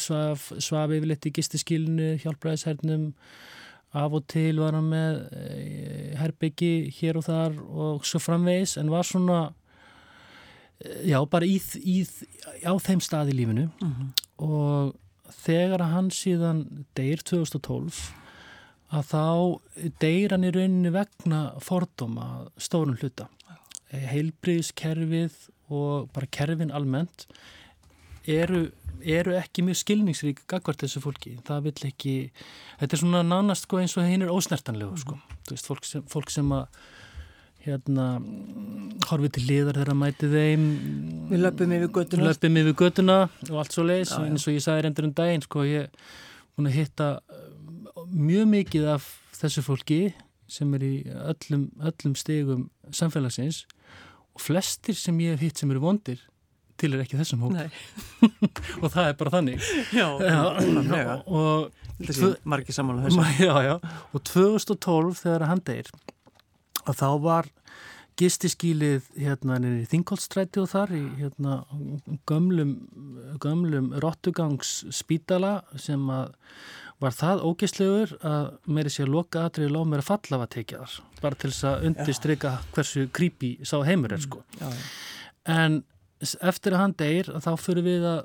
svaf, 0.00 0.50
svaf 0.62 0.94
yfirleitt 0.94 1.26
í 1.26 1.34
gistiskilinu 1.38 2.14
hjálpræðishernum 2.22 3.12
af 3.96 4.12
og 4.18 4.26
til 4.28 4.60
var 4.60 4.76
hann 4.76 4.90
með 4.92 5.22
herbyggi 6.20 6.90
hér 6.98 7.18
og 7.20 7.26
þar 7.26 7.56
og 7.64 8.06
svo 8.06 8.20
framvegis 8.20 8.76
en 8.80 8.92
var 8.92 9.06
svona 9.08 9.40
já, 11.06 11.18
bara 11.30 11.48
í, 11.48 11.56
í, 11.80 12.02
á 12.66 12.72
þeim 12.82 13.02
stað 13.04 13.32
í 13.32 13.38
lífinu 13.40 13.66
mm 13.70 13.92
-hmm. 13.92 14.08
og 14.44 14.94
þegar 15.46 15.86
hann 15.90 16.10
síðan 16.10 16.64
deyr 16.94 17.22
2012 17.24 18.12
að 18.94 19.10
þá 19.10 19.90
deyr 20.02 20.34
hann 20.34 20.46
í 20.46 20.52
rauninni 20.54 20.92
vegna 20.94 21.40
fordóma 21.64 22.46
stórun 22.60 22.98
hluta. 23.00 23.28
Heilbriðskerfið 23.90 25.36
og 25.74 26.10
bara 26.14 26.28
kerfin 26.30 26.74
almennt 26.74 27.26
eru, 28.26 28.66
eru 29.02 29.34
ekki 29.38 29.64
mjög 29.66 29.80
skilningsrík 29.82 30.44
gagvart 30.50 30.82
þessu 30.82 31.02
fólki, 31.02 31.36
það 31.46 31.68
vil 31.68 31.74
ekki 31.90 32.14
þetta 32.80 32.92
er 32.92 33.02
svona 33.02 33.24
nánast 33.26 33.66
sko, 33.66 33.80
eins 33.82 33.96
og 33.98 34.06
hinn 34.06 34.26
er 34.26 34.32
ósnertanlegu 34.34 34.98
sko. 35.02 35.18
veist, 35.50 35.66
fólk, 35.66 35.86
sem, 35.86 36.04
fólk 36.10 36.30
sem 36.34 36.54
að 36.54 36.66
hérna 37.66 38.06
horfið 39.08 39.32
til 39.36 39.44
liðar 39.48 39.78
þegar 39.80 39.92
að 39.92 39.98
mæti 39.98 40.30
þeim. 40.30 40.66
Við 41.32 41.42
löpum 41.42 41.74
yfir 41.74 41.92
göttuna 41.98 42.28
löpum 42.28 42.60
yfir 42.62 42.78
göttuna 42.82 43.18
og 43.50 43.58
allt 43.62 43.74
svo 43.74 43.86
leiðis 43.86 44.14
eins 44.20 44.46
og 44.46 44.54
ég 44.54 44.62
sagði 44.62 44.86
reyndur 44.86 45.08
um 45.08 45.16
daginn 45.18 45.42
sko 45.42 45.66
ég 45.66 45.90
búin 46.54 46.70
að 46.70 46.78
hitta 46.78 47.08
mjög 48.12 48.48
mikið 48.52 48.88
af 48.96 49.08
þessu 49.36 49.64
fólki 49.66 50.00
sem 50.50 50.72
er 50.78 50.84
í 50.86 50.94
öllum, 51.06 51.68
öllum 51.82 52.14
stegum 52.18 52.68
samfélagsins 52.94 53.64
og 54.36 54.42
flestir 54.44 54.96
sem 54.98 55.18
ég 55.24 55.34
hef 55.34 55.46
hitt 55.46 55.62
sem 55.62 55.70
eru 55.72 55.82
vondir 55.82 56.22
til 56.76 56.92
er 56.92 57.02
ekki 57.06 57.16
þessum 57.16 57.46
hóp. 57.46 57.54
Og 58.82 58.90
það 58.92 59.06
er 59.08 59.14
bara 59.16 59.32
þannig. 59.38 59.68
Já, 59.96 60.08
já. 60.20 60.40
og, 61.24 61.70
já, 63.40 63.54
já, 63.64 63.76
og 64.12 64.24
2012 64.28 65.22
þegar 65.22 65.46
hann 65.48 65.62
deyr 65.64 65.88
að 66.86 66.98
þá 67.00 67.08
var 67.24 67.48
gistiskílið 68.16 69.08
hérna 69.20 69.58
í 69.60 69.84
Þingolstræti 69.90 70.62
og 70.62 70.70
þar 70.70 70.92
í 70.96 71.02
hérna 71.18 71.58
gömlum, 72.28 72.76
gömlum 73.42 73.90
rottugangsspítala 74.00 75.58
sem 75.80 76.04
að 76.12 76.32
var 77.02 77.16
það 77.16 77.42
ógeðslegur 77.48 78.14
að 78.24 78.46
meiri 78.72 78.92
sé 78.92 79.04
að 79.04 79.12
loka 79.12 79.44
aðrið 79.46 79.74
lág 79.74 79.96
að 79.98 80.06
falla 80.06 80.40
að 80.40 80.52
tekja 80.56 80.80
þar? 80.82 80.94
Bara 81.20 81.40
til 81.40 81.50
þess 81.50 81.68
að 81.68 81.86
undirstryka 81.90 82.52
hversu 82.76 83.06
creepy 83.16 83.52
sá 83.68 83.76
heimur 83.84 84.16
er 84.16 84.24
sko. 84.24 84.42
Já, 84.60 84.68
já. 84.70 84.84
en 85.56 85.80
eftir 86.40 86.76
að 86.76 86.82
hann 86.82 86.96
deyr 86.96 87.32
þá 87.44 87.50
fyrir 87.60 87.86
við 87.86 88.06
að, 88.08 88.20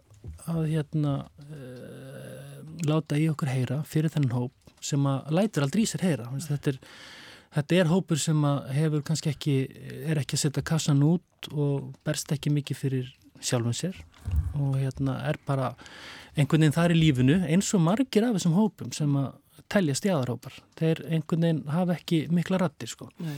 að 0.53 0.61
hérna 0.71 1.15
uh, 1.21 2.59
láta 2.87 3.19
í 3.19 3.27
okkur 3.31 3.51
heyra 3.51 3.81
fyrir 3.87 4.13
þennan 4.13 4.37
hóp 4.37 4.77
sem 4.81 5.03
að 5.05 5.33
lætur 5.35 5.67
aldrei 5.67 5.83
í 5.83 5.89
sér 5.89 6.07
heyra. 6.07 6.29
Þetta 6.47 6.75
er 6.75 6.79
Þetta 7.51 7.75
er 7.81 7.89
hópur 7.91 8.19
sem 8.19 8.43
hefur 8.71 9.01
kannski 9.03 9.33
ekki, 9.33 9.55
er 10.07 10.21
ekki 10.21 10.37
að 10.37 10.43
setja 10.45 10.61
kassan 10.63 11.01
út 11.03 11.49
og 11.51 11.89
berst 12.07 12.31
ekki 12.31 12.47
mikið 12.53 12.77
fyrir 12.79 13.09
sjálfum 13.41 13.75
sér 13.75 13.97
og 14.55 14.77
hérna 14.77 15.17
er 15.29 15.39
bara 15.47 15.73
einhvern 16.35 16.63
veginn 16.63 16.75
þar 16.75 16.93
í 16.93 16.99
lífinu 16.99 17.37
eins 17.49 17.71
og 17.75 17.83
margir 17.83 18.25
af 18.27 18.37
þessum 18.37 18.55
hópum 18.57 18.91
sem 18.95 19.15
að 19.19 19.33
telja 19.71 19.95
stjæðarhópar. 19.97 20.57
Þeir 20.79 21.03
einhvern 21.07 21.45
veginn 21.45 21.61
hafa 21.71 21.95
ekki 21.97 22.25
mikla 22.33 22.59
rattir 22.61 22.91
sko. 22.91 23.09
Nei. 23.23 23.37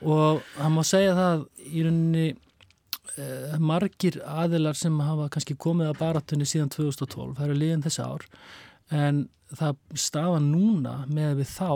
Og 0.00 0.40
það 0.56 0.72
má 0.76 0.80
segja 0.88 1.16
það 1.16 1.42
í 1.66 1.84
rauninni 1.84 2.26
eh, 2.30 3.58
margir 3.60 4.20
aðilar 4.24 4.78
sem 4.78 4.96
hafa 5.04 5.28
kannski 5.32 5.58
komið 5.60 5.92
að 5.92 6.00
baratunni 6.00 6.48
síðan 6.48 6.72
2012, 6.72 7.34
það 7.36 7.46
eru 7.48 7.58
liðin 7.60 7.84
þessi 7.84 8.06
ár 8.06 8.26
en 8.90 9.26
það 9.50 9.76
stafa 9.98 10.40
núna 10.42 10.94
með 11.10 11.40
við 11.42 11.52
þá 11.52 11.70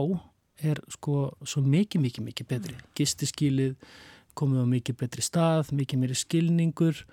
er 0.65 0.81
sko 0.95 1.29
svo 1.45 1.63
mikið, 1.67 2.05
mikið, 2.07 2.27
mikið 2.31 2.51
betri. 2.51 2.75
Mm. 2.79 2.91
Gistiskílið 2.99 3.77
komið 4.39 4.65
á 4.65 4.67
mikið 4.71 4.99
betri 5.03 5.25
stað, 5.25 5.73
mikið 5.75 6.01
meiri 6.01 6.19
skilningur. 6.19 7.05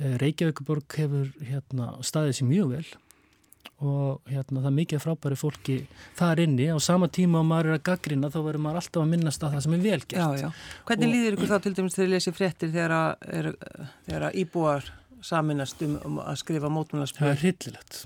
Eh, 0.00 0.14
Reykjavíkuborg 0.18 0.96
hefur 0.98 1.32
hérna, 1.44 1.92
staðið 2.02 2.38
sér 2.38 2.48
mjög 2.50 2.70
vel 2.74 2.86
og 3.84 4.30
hérna, 4.30 4.60
það 4.62 4.68
er 4.70 4.74
mikið 4.78 5.02
frábæri 5.02 5.36
fólki 5.36 5.76
þar 6.16 6.40
inni. 6.44 6.66
Á 6.72 6.78
sama 6.82 7.08
tíma 7.12 7.40
og 7.42 7.48
maður 7.48 7.72
er 7.72 7.78
að 7.78 7.84
gaggrina 7.88 8.30
þá 8.32 8.38
verður 8.40 8.64
maður 8.64 8.80
alltaf 8.80 9.02
að 9.02 9.12
minnast 9.12 9.44
að 9.44 9.54
það 9.56 9.64
sem 9.66 9.76
er 9.76 9.84
velgert. 9.84 10.16
Já, 10.16 10.26
já. 10.40 10.48
Hvernig 10.88 11.08
og, 11.08 11.14
líður 11.14 11.36
ykkur 11.36 11.50
þá 11.50 11.56
til 11.64 11.74
dæmis 11.74 11.96
þegar 11.96 12.06
þið 12.06 12.14
lesið 12.14 12.36
fréttir 12.38 12.72
þegar 12.74 12.96
að, 12.96 13.28
er, 13.38 13.50
þegar 14.06 14.26
að 14.28 14.40
íbúar 14.44 14.90
saminast 15.24 15.84
um, 15.84 15.94
um 16.08 16.18
að 16.24 16.40
skrifa 16.40 16.72
mótmjölarspil? 16.72 17.22
Það 17.24 17.34
er 17.34 17.42
hryllilegt. 17.44 18.00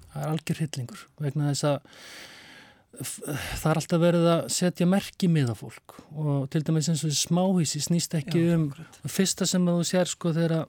Það 0.00 0.24
er 0.24 0.34
algjör 0.34 0.60
hryllingur 0.62 1.06
vegna 1.20 1.50
þess 1.50 1.68
að 1.70 1.78
það 3.00 3.70
er 3.70 3.78
alltaf 3.80 4.02
verið 4.02 4.26
að 4.28 4.40
setja 4.52 4.86
merki 4.88 5.28
miða 5.30 5.54
fólk 5.56 5.94
og 6.10 6.48
til 6.52 6.62
dæmis 6.66 6.90
eins 6.90 7.04
og 7.06 7.14
smáhísi 7.14 7.80
snýst 7.84 8.16
ekki 8.18 8.42
Já, 8.42 8.56
um 8.58 8.66
fyrsta 9.08 9.46
sem 9.48 9.64
þú 9.64 9.84
sér 9.86 10.10
sko 10.10 10.32
þegar, 10.36 10.66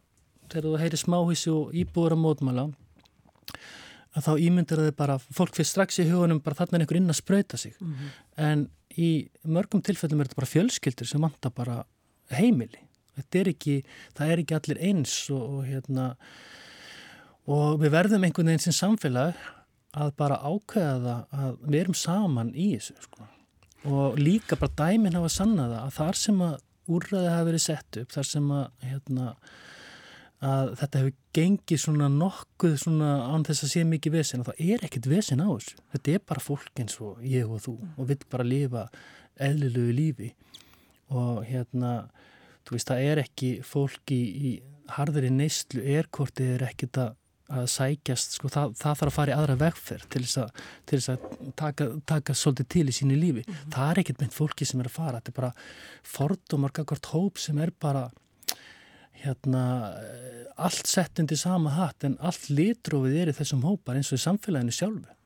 þegar 0.51 0.67
þú 0.67 0.81
heyri 0.81 0.99
smáhísi 0.99 1.53
og 1.53 1.73
íbúður 1.73 2.17
að 2.17 2.23
mótmæla 2.25 2.67
að 4.11 4.27
þá 4.27 4.31
ímyndir 4.43 4.83
þau 4.83 4.93
bara 4.97 5.17
fólk 5.21 5.55
fyrir 5.55 5.69
strax 5.69 6.01
í 6.03 6.07
hugunum 6.09 6.41
bara 6.43 6.59
þarna 6.59 6.79
er 6.79 6.85
einhver 6.85 6.99
inn 6.99 7.13
að 7.13 7.21
spröyta 7.21 7.57
sig 7.57 7.75
mm 7.79 7.93
-hmm. 7.93 8.09
en 8.37 8.69
í 8.97 9.29
mörgum 9.43 9.81
tilfellum 9.81 10.19
er 10.19 10.27
þetta 10.27 10.41
bara 10.41 10.53
fjölskyldur 10.53 11.07
sem 11.07 11.21
vantar 11.21 11.51
bara 11.55 11.83
heimili 12.29 12.83
þetta 13.15 13.39
er 13.39 13.47
ekki, 13.47 13.83
það 14.17 14.31
er 14.31 14.41
ekki 14.43 14.57
allir 14.57 14.81
eins 14.89 15.29
og, 15.29 15.41
og 15.41 15.65
hérna 15.65 16.15
og 17.47 17.79
við 17.81 17.95
verðum 17.95 18.23
einhvern 18.23 18.51
veginn 18.51 18.65
sem 18.67 18.75
samfélag 18.75 19.35
að 19.97 20.13
bara 20.19 20.39
ákveða 20.39 21.15
að 21.35 21.57
við 21.67 21.79
erum 21.81 21.97
saman 21.97 22.53
í 22.55 22.71
þessu 22.75 22.95
sko. 23.01 23.27
og 23.91 24.19
líka 24.19 24.55
bara 24.55 24.77
dæmin 24.77 25.17
hafa 25.17 25.29
sannað 25.29 25.75
að 25.79 25.95
þar 25.97 26.19
sem 26.21 26.41
að 26.45 26.59
úrraði 26.91 27.31
hafa 27.31 27.47
verið 27.47 27.63
sett 27.65 27.97
upp, 28.01 28.11
þar 28.11 28.27
sem 28.27 28.47
að, 28.55 28.63
hérna, 28.87 29.33
að 30.41 30.71
þetta 30.79 31.01
hefur 31.01 31.15
gengið 31.37 31.81
svona 31.83 32.07
nokkuð 32.11 32.75
svona 32.81 33.11
án 33.29 33.45
þess 33.45 33.65
að 33.67 33.73
sé 33.73 33.83
mikið 33.85 34.15
vesen 34.17 34.41
og 34.41 34.49
það 34.49 34.63
er 34.73 34.85
ekkit 34.87 35.09
vesen 35.11 35.43
á 35.45 35.47
þessu. 35.47 35.77
Þetta 35.93 36.15
er 36.15 36.25
bara 36.31 36.45
fólk 36.45 36.81
eins 36.81 36.97
og 37.03 37.21
ég 37.25 37.49
og 37.49 37.61
þú 37.65 37.75
og 37.93 38.09
vill 38.09 38.19
bara 38.31 38.47
lifa 38.47 38.87
eðlilegu 39.41 39.95
lífi 39.95 40.33
og 41.11 41.41
hérna, 41.45 41.93
þú 42.65 42.77
veist, 42.77 42.89
það 42.89 43.07
er 43.11 43.23
ekki 43.25 43.49
fólk 43.67 44.13
í, 44.15 44.21
í 44.21 44.51
harðari 44.95 45.31
neyslu 45.33 45.83
erkortið 45.97 46.55
er 46.55 46.69
ekkit 46.71 47.01
að 47.03 47.17
að 47.51 47.67
sækjast, 47.71 48.37
sko, 48.37 48.49
það, 48.51 48.75
það 48.79 48.99
þarf 48.99 49.09
að 49.09 49.15
fara 49.17 49.31
í 49.31 49.35
aðra 49.35 49.55
vegferð 49.59 50.07
til 50.13 50.21
þess 50.23 50.39
að, 50.39 50.61
til 50.87 50.99
þess 50.99 51.11
að 51.11 51.53
taka, 51.59 51.87
taka 52.07 52.35
svolítið 52.37 52.67
til 52.75 52.83
í 52.87 52.95
sínu 52.95 53.17
lífi. 53.19 53.43
Mm 53.43 53.53
-hmm. 53.53 53.71
Það 53.75 53.89
er 53.91 54.01
ekkert 54.01 54.21
meint 54.21 54.37
fólki 54.37 54.67
sem 54.67 54.79
er 54.79 54.87
að 54.87 54.97
fara, 54.97 55.19
þetta 55.19 55.31
er 55.31 55.39
bara 55.39 55.53
fordómar, 56.15 56.71
kakvart 56.71 57.11
hóp 57.11 57.37
sem 57.37 57.57
er 57.57 57.71
bara 57.79 58.09
hérna 59.23 59.63
allt 60.61 60.87
sett 60.89 61.19
undir 61.21 61.39
sama 61.39 61.73
hatt 61.75 62.05
en 62.07 62.17
allt 62.19 62.49
litrófið 62.49 63.17
er 63.21 63.31
í 63.31 63.35
þessum 63.37 63.65
hópar 63.65 63.99
eins 63.99 64.11
og 64.13 64.19
í 64.19 64.23
samfélaginu 64.25 64.75
sjálfu. 64.75 65.17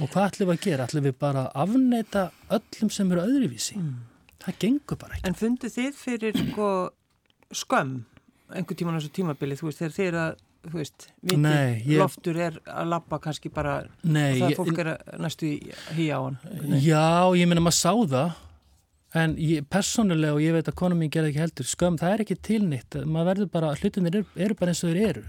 Og 0.00 0.12
hvað 0.12 0.28
ætlum 0.28 0.50
við 0.50 0.54
að 0.54 0.66
gera? 0.66 0.86
ætlum 0.86 1.08
við 1.08 1.16
bara 1.20 1.46
að 1.48 1.64
afneita 1.64 2.28
öllum 2.56 2.92
sem 2.94 3.10
eru 3.12 3.24
öðruvísi? 3.26 3.80
Mm. 3.80 3.98
Það 4.40 4.60
gengur 4.64 5.00
bara 5.00 5.16
ekki. 5.16 5.28
En 5.28 5.36
fundu 5.36 5.68
þið 5.68 5.98
fyrir 5.98 6.38
sko, 6.38 6.68
skömm 7.52 7.98
einhver 8.54 8.78
tíman 8.78 8.96
á 8.96 8.98
þessu 8.98 9.12
tímabili, 9.14 9.58
þú 9.58 9.68
veist, 9.68 9.82
þegar 9.82 9.96
þeir 9.96 10.20
að 10.20 10.30
þú 10.60 10.76
veist, 10.76 11.06
viti, 11.22 11.40
Nei, 11.40 11.80
ég... 11.86 11.96
loftur 12.00 12.38
er 12.40 12.56
að 12.68 12.90
lappa 12.92 13.20
kannski 13.22 13.52
bara 13.52 13.78
Nei, 14.02 14.34
og 14.34 14.42
það 14.42 14.50
ég... 14.50 14.58
fólk 14.58 14.80
er 14.82 14.90
næstu 15.22 15.48
í 15.48 15.56
hí 15.96 16.08
á 16.12 16.18
hann 16.18 16.36
Nei. 16.60 16.80
Já, 16.84 17.32
ég 17.38 17.48
minna 17.48 17.64
maður 17.64 17.78
sá 17.78 17.92
það 18.12 18.34
en 19.16 19.34
ég, 19.40 19.64
persónulega 19.70 20.36
og 20.36 20.42
ég 20.44 20.54
veit 20.54 20.68
að 20.70 20.78
konum 20.78 21.00
mín 21.02 21.12
gerði 21.12 21.32
ekki 21.32 21.42
heldur 21.44 21.68
skömm, 21.70 21.98
það 22.00 22.14
er 22.14 22.24
ekki 22.24 22.38
tilnitt 22.46 22.98
maður 23.04 23.30
verður 23.32 23.52
bara, 23.56 23.72
hlutinir 23.80 24.20
eru, 24.20 24.28
eru 24.38 24.58
bara 24.58 24.74
eins 24.74 24.82
og 24.84 24.92
þeir 24.92 25.08
eru. 25.08 25.24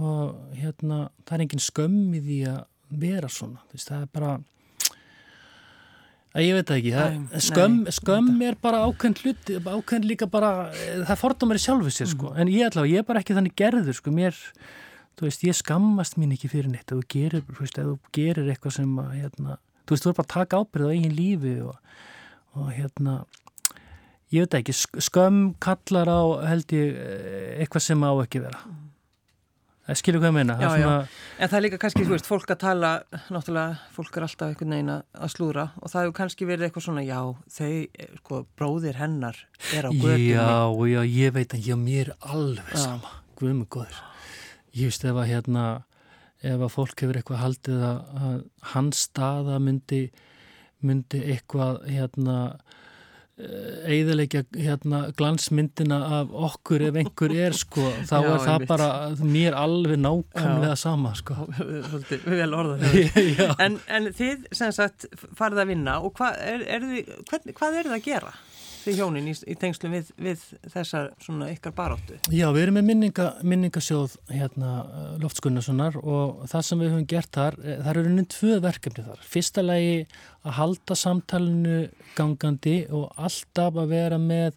Og 0.00 0.54
hérna 0.56 1.00
það 1.26 1.36
er 1.36 1.44
engin 1.44 1.64
skömm 1.64 2.14
í 2.16 2.22
því 2.24 2.38
að 2.54 2.62
vera 3.02 3.30
svona, 3.30 3.60
veist, 3.72 3.90
það 3.90 4.06
er 4.06 4.12
bara 4.14 4.32
að 6.30 6.46
ég 6.46 6.56
veit 6.56 6.72
ekki 6.76 6.92
það, 6.94 7.16
nei, 7.18 7.42
skömm, 7.42 7.80
nei, 7.84 7.94
skömm 7.94 8.44
er 8.46 8.56
bara 8.62 8.84
ákveðn 8.86 9.16
hlut 9.18 9.50
ákveðn 9.66 10.06
líka 10.06 10.28
bara 10.30 10.70
það 11.08 11.18
fordómar 11.18 11.58
í 11.58 11.64
sjálfu 11.64 11.92
sér 11.94 12.10
sko. 12.12 12.30
Mm. 12.30 12.38
en 12.40 12.52
ég 12.54 12.70
ætla, 12.70 12.86
ég 12.88 13.02
er 13.02 13.08
bara 13.08 13.22
ekki 13.22 13.36
þannig 13.36 13.56
gerður 13.58 13.98
sko, 13.98 14.14
mér 14.14 14.38
þú 15.18 15.26
veist, 15.28 15.42
ég 15.44 15.58
skammast 15.58 16.16
mín 16.16 16.32
ekki 16.32 16.48
fyrir 16.48 16.70
neitt. 16.72 16.88
Þú 16.88 17.02
gerir, 17.12 17.42
þú 17.44 17.58
veist, 17.60 17.76
þú 17.76 17.96
gerir 18.16 18.48
eitthvað 18.48 18.78
sem 18.78 18.94
að, 19.02 19.10
hérna, 19.18 19.56
þú 19.84 19.92
veist, 19.92 20.06
þú 20.06 20.12
er 20.12 20.16
bara 20.16 20.26
að 20.26 20.32
taka 20.32 20.60
ábyrð 20.62 20.88
á 20.88 20.92
eigin 20.94 21.16
lífi 21.18 21.54
og, 21.66 21.98
og 22.58 22.70
hérna 22.74 23.20
ég 24.30 24.46
veit 24.46 24.60
ekki, 24.60 24.74
skömm 25.02 25.54
kallar 25.62 26.10
á 26.10 26.20
held 26.50 26.72
ég 26.74 27.00
eitthvað 27.60 27.86
sem 27.88 28.06
á 28.06 28.12
ekki 28.22 28.44
vera. 28.44 28.62
Mm. 28.66 28.80
Skilur 29.98 30.20
hvað 30.22 30.30
ég 30.30 30.34
meina? 30.36 30.54
Já, 30.60 30.68
svona... 30.70 30.96
en 31.40 31.50
það 31.50 31.56
er 31.56 31.64
líka 31.64 31.78
kannski, 31.82 32.04
þú 32.06 32.14
veist, 32.14 32.28
fólk 32.28 32.52
að 32.52 32.58
tala 32.62 32.90
náttúrulega, 33.32 33.78
fólk 33.96 34.18
er 34.18 34.26
alltaf 34.26 34.52
einhvern 34.52 34.74
veginn 34.76 34.92
að 34.94 35.32
slúra 35.32 35.64
og 35.80 35.90
það 35.90 36.04
hefur 36.04 36.16
kannski 36.20 36.46
verið 36.46 36.66
eitthvað 36.68 36.84
svona 36.86 37.02
já, 37.06 37.18
þau, 37.56 37.70
sko, 38.20 38.40
bróðir 38.60 39.00
hennar 39.00 39.40
er 39.74 39.88
á 39.88 39.90
gödunni 39.90 40.28
já, 40.28 40.46
já, 40.92 41.00
ég 41.10 41.34
veit 41.34 41.56
að 41.56 41.66
já, 41.66 41.76
mér 41.80 42.12
alveg 42.20 42.70
já. 42.70 42.82
sama. 42.84 43.14
Guðum 43.40 43.64
er 43.64 43.70
góður. 43.74 44.00
Ég 44.78 44.92
veist 44.92 45.06
ef 45.10 45.18
að 45.18 45.30
hérna 45.32 45.66
ef 46.40 46.64
að 46.68 46.74
fólk 46.76 47.04
hefur 47.04 47.20
eitthvað 47.20 47.42
haldið 47.42 47.86
að, 47.90 48.00
að 48.20 48.36
hans 48.76 49.04
staða 49.08 49.58
myndi 49.64 50.04
myndi 50.86 51.24
eitthvað 51.34 51.82
hérna 51.88 52.36
eiðilegja 53.40 54.42
hérna, 54.58 55.00
glansmyndina 55.16 55.98
af 56.20 56.32
okkur 56.48 56.82
ef 56.90 56.98
einhver 57.00 57.32
er 57.46 57.56
sko, 57.56 57.86
þá 58.08 58.14
Já, 58.16 58.20
er 58.20 58.42
það 58.44 58.50
einmitt. 58.54 58.68
bara 58.68 58.88
mér 59.24 59.56
alveg 59.56 60.00
nákvæmlega 60.02 60.76
sama 60.80 61.14
sko. 61.18 61.36
Vel 62.26 62.50
orðað 62.56 62.84
en, 63.64 63.78
en 63.88 64.10
þið 64.16 64.46
sem 64.60 64.74
sagt 64.76 65.08
farið 65.38 65.64
að 65.64 65.72
vinna 65.72 65.98
og 66.04 66.14
hvað 66.18 66.40
er, 66.52 66.66
er, 66.76 66.86
hvern, 67.30 67.54
hvað 67.56 67.80
er 67.80 67.90
það 67.90 67.98
að 67.98 68.06
gera? 68.10 68.34
Því 68.80 68.94
hjónin 68.98 69.28
í, 69.30 69.34
í 69.52 69.54
tengslu 69.60 69.90
við, 69.92 70.10
við 70.20 70.42
þessar 70.72 71.10
svona 71.22 71.50
ykkar 71.52 71.74
baráttu? 71.76 72.18
Já, 72.32 72.46
við 72.54 72.64
erum 72.64 72.78
með 72.78 72.86
minninga, 72.88 73.26
minningasjóð 73.46 74.16
hérna 74.32 74.72
Loftskunnarssonar 75.22 75.98
og 76.00 76.44
það 76.50 76.66
sem 76.66 76.82
við 76.82 76.92
höfum 76.94 77.08
gert 77.12 77.32
þar, 77.36 77.58
eh, 77.62 77.80
það 77.80 77.90
eru 77.94 78.14
nýtt 78.16 78.30
tvö 78.34 78.60
verkefni 78.66 79.06
þar. 79.06 79.24
Fyrsta 79.34 79.64
lagi 79.64 79.96
að 80.40 80.56
halda 80.60 80.96
samtalenu 80.96 81.80
gangandi 82.16 82.76
og 82.96 83.10
alltaf 83.20 83.80
að 83.82 83.92
vera 83.96 84.20
með 84.20 84.56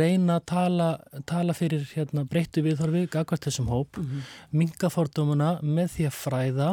reyna 0.00 0.40
að 0.40 0.48
tala, 0.52 0.90
tala 1.28 1.56
fyrir 1.56 1.86
hérna 1.94 2.26
breyttu 2.28 2.64
viðhorfi, 2.64 3.06
gagvart 3.12 3.48
þessum 3.48 3.70
hóp, 3.72 3.96
mm 3.96 4.10
-hmm. 4.10 4.34
mingafordómuna 4.60 5.56
með 5.62 5.96
því 5.96 6.10
að 6.10 6.20
fræða 6.24 6.70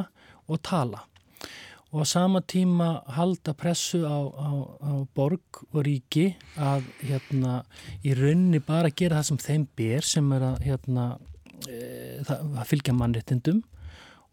og 0.52 0.62
tala 0.62 1.06
og 1.92 2.04
á 2.04 2.06
sama 2.08 2.40
tíma 2.42 3.04
halda 3.08 3.54
pressu 3.54 4.06
á, 4.08 4.20
á, 4.32 4.50
á 4.80 4.92
borg 5.16 5.64
og 5.74 5.84
ríki 5.84 6.32
að 6.56 6.88
hérna 7.04 7.64
í 8.04 8.16
raunni 8.16 8.62
bara 8.64 8.94
gera 8.96 9.20
það 9.20 9.28
sem 9.28 9.42
þeim 9.48 9.68
ber 9.76 10.08
sem 10.08 10.32
er 10.32 10.46
að 10.54 10.64
hérna 10.70 11.06
e, 11.68 12.24
það, 12.24 12.48
að 12.56 12.70
fylgja 12.72 12.96
mannréttindum 12.96 13.60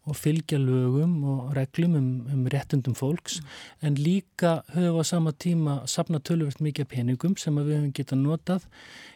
og 0.09 0.15
fylgja 0.15 0.57
lögum 0.57 1.17
og 1.27 1.51
reglum 1.57 1.97
um, 1.99 2.07
um 2.31 2.47
réttundum 2.49 2.95
fólks 2.95 3.41
mm. 3.41 3.49
en 3.87 3.99
líka 3.99 4.53
höfum 4.71 5.01
á 5.01 5.03
sama 5.03 5.35
tíma 5.35 5.75
sapna 5.85 6.23
tölvöld 6.23 6.63
mikið 6.63 6.87
peningum 6.95 7.35
sem 7.37 7.59
við 7.59 7.75
höfum 7.75 7.91
getað 7.99 8.23
notað 8.23 8.69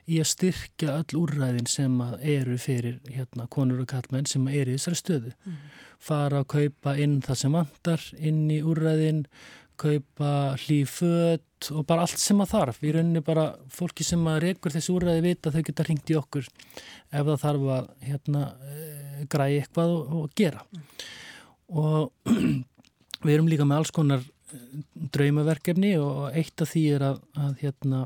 í 0.03 0.19
að 0.19 0.29
styrkja 0.34 0.99
öll 0.99 1.21
úrræðin 1.23 1.71
sem 1.71 1.95
eru 2.19 2.60
fyrir 2.60 2.99
hérna 3.08 3.47
konur 3.47 3.86
og 3.86 3.89
kallmenn 3.95 4.27
sem 4.27 4.43
eru 4.51 4.75
í 4.75 4.77
þessari 4.77 4.99
stöðu 4.99 5.32
mm 5.32 5.58
fara 6.04 6.42
að 6.44 6.50
kaupa 6.54 6.96
inn 7.00 7.20
það 7.24 7.39
sem 7.39 7.58
vantar 7.58 8.06
inn 8.20 8.46
í 8.52 8.60
úrræðin, 8.66 9.24
kaupa 9.80 10.32
hlýföt 10.62 11.70
og 11.74 11.86
bara 11.89 12.04
allt 12.06 12.22
sem 12.22 12.42
að 12.44 12.52
þarf. 12.54 12.82
Í 12.84 12.92
rauninni 12.94 13.24
bara 13.26 13.48
fólki 13.74 14.06
sem 14.06 14.22
að 14.30 14.42
reykur 14.48 14.74
þessi 14.76 14.94
úrræði 14.94 15.24
vita 15.26 15.54
þau 15.54 15.63
geta 15.66 15.86
ringt 15.88 16.12
í 16.12 16.18
okkur 16.20 16.48
ef 16.48 17.26
það 17.30 17.42
þarf 17.46 17.70
að 17.78 17.89
hérna, 18.10 18.44
eh, 18.70 19.24
græði 19.32 19.62
eitthvað 19.62 19.96
og, 19.96 20.13
og 20.20 20.36
gera. 20.38 20.63
Og 21.74 22.12
við 23.26 23.36
erum 23.36 23.50
líka 23.50 23.68
með 23.68 23.82
alls 23.82 23.94
konar 23.96 24.24
eh, 24.24 24.66
draumaverkefni 25.16 25.96
og 26.02 26.28
eitt 26.32 26.66
af 26.66 26.74
því 26.74 26.84
er 26.98 27.08
að, 27.10 27.24
að, 27.39 27.56
hérna, 27.63 28.04